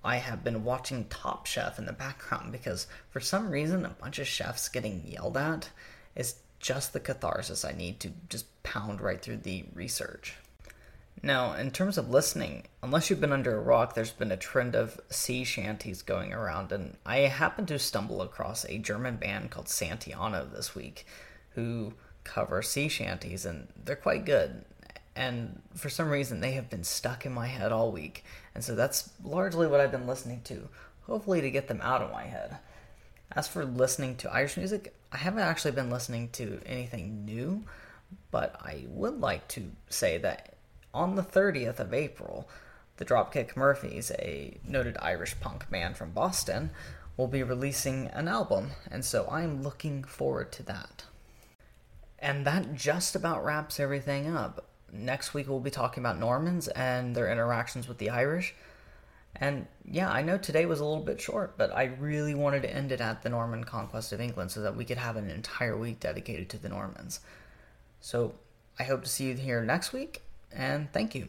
I 0.05 0.17
have 0.17 0.45
been 0.45 0.65
watching 0.65 1.07
Top 1.07 1.47
Chef 1.47 1.79
in 1.79 1.87
the 1.87 1.93
background 1.93 2.53
because 2.53 2.87
for 3.09 3.21
some 3.21 3.51
reason 3.51 3.87
a 3.87 3.91
bunch 3.91 4.19
of 4.19 4.27
chefs 4.27 4.69
getting 4.69 5.03
yelled 5.07 5.39
at 5.39 5.71
is 6.15 6.37
just 6.65 6.95
the 6.95 7.01
catharsis 7.01 7.63
I 7.63 7.73
need 7.73 8.01
to 8.01 8.11
just 8.31 8.47
pound 8.63 9.03
right 9.03 9.21
through 9.21 9.37
the 9.37 9.67
research. 9.75 10.35
Now, 11.23 11.53
in 11.53 11.71
terms 11.71 11.99
of 11.99 12.09
listening, 12.09 12.65
unless 12.83 13.11
you've 13.11 13.21
been 13.21 13.35
under 13.35 13.55
a 13.55 13.61
rock, 13.61 13.95
there's 13.95 14.13
been 14.13 14.33
a 14.33 14.37
trend 14.39 14.75
of 14.75 14.99
sea 15.11 15.45
shanties 15.45 16.01
going 16.01 16.33
around, 16.33 16.73
and 16.73 16.97
I 17.05 17.19
happened 17.19 17.69
to 17.69 17.79
stumble 17.79 18.23
across 18.23 18.65
a 18.65 18.79
German 18.79 19.17
band 19.17 19.51
called 19.51 19.67
Santiano 19.67 20.51
this 20.51 20.75
week 20.75 21.07
who 21.51 21.93
cover 22.25 22.63
sea 22.63 22.89
shanties, 22.89 23.45
and 23.45 23.69
they're 23.85 23.95
quite 23.95 24.25
good. 24.25 24.65
And 25.15 25.61
for 25.75 25.91
some 25.91 26.09
reason, 26.09 26.41
they 26.41 26.53
have 26.53 26.71
been 26.71 26.83
stuck 26.83 27.27
in 27.27 27.33
my 27.33 27.47
head 27.47 27.73
all 27.73 27.93
week, 27.93 28.25
and 28.55 28.65
so 28.65 28.75
that's 28.75 29.11
largely 29.23 29.67
what 29.67 29.81
I've 29.81 29.93
been 29.93 30.07
listening 30.07 30.41
to, 30.45 30.71
hopefully 31.03 31.43
to 31.43 31.51
get 31.51 31.69
them 31.69 31.83
out 31.83 32.01
of 32.01 32.11
my 32.11 32.25
head. 32.25 32.57
As 33.33 33.49
for 33.49 33.67
listening 33.67 34.17
to 34.17 34.33
Irish 34.33 34.57
music, 34.57 34.95
I 35.15 35.19
haven't 35.19 35.45
actually 35.45 35.71
been 35.71 35.91
listening 35.91 36.31
to 36.31 36.61
anything 36.67 37.25
new, 37.25 37.63
but 38.33 38.57
I 38.61 38.87
would 38.89 39.21
like 39.21 39.47
to 39.49 39.71
say 39.89 40.19
that 40.19 40.57
on 40.93 41.15
the 41.15 41.23
30th 41.23 41.79
of 41.79 41.95
April, 41.95 42.49
the 42.97 43.05
Dropkick 43.05 43.57
Murphys, 43.57 44.11
a 44.19 44.59
noted 44.67 44.97
Irish 45.01 45.39
punk 45.39 45.71
band 45.71 45.97
from 45.97 46.11
Boston, 46.11 46.71
will 47.17 47.29
be 47.29 47.45
releasing 47.45 48.09
an 48.09 48.27
album, 48.27 48.71
and 48.91 49.05
so 49.05 49.29
I'm 49.31 49.63
looking 49.63 50.03
forward 50.03 50.51
to 50.53 50.65
that. 50.65 51.05
And 52.19 52.45
that 52.45 52.75
just 52.75 53.15
about 53.15 53.45
wraps 53.45 53.79
everything 53.79 54.27
up. 54.27 54.67
Next 54.93 55.33
week, 55.33 55.49
we'll 55.49 55.61
be 55.61 55.71
talking 55.71 56.03
about 56.03 56.19
Normans 56.19 56.67
and 56.67 57.15
their 57.15 57.31
interactions 57.31 57.87
with 57.87 57.99
the 57.99 58.11
Irish. 58.11 58.53
And 59.37 59.67
yeah, 59.85 60.11
I 60.11 60.23
know 60.23 60.39
today 60.39 60.67
was 60.67 60.81
a 60.81 60.85
little 60.85 61.03
bit 61.03 61.21
short, 61.21 61.59
but 61.59 61.75
I 61.75 61.85
really 61.99 62.35
wanted 62.35 62.63
to 62.63 62.73
end 62.73 62.93
it 62.93 63.01
at 63.01 63.23
the 63.23 63.29
Norman 63.29 63.65
conquest 63.65 64.13
of 64.13 64.21
England 64.21 64.51
so 64.51 64.63
that 64.63 64.77
we 64.77 64.85
could 64.85 64.99
have 64.99 65.17
an 65.17 65.29
entire 65.29 65.77
week 65.77 66.01
dedicated 66.01 66.49
to 66.51 66.59
the 66.59 66.69
Normans. 66.69 67.21
So 68.01 68.35
I 68.79 68.85
hope 68.85 69.03
to 69.03 69.09
see 69.09 69.25
you 69.27 69.35
here 69.35 69.63
next 69.63 69.93
week, 69.93 70.23
and 70.53 70.93
thank 70.93 71.15
you. 71.15 71.29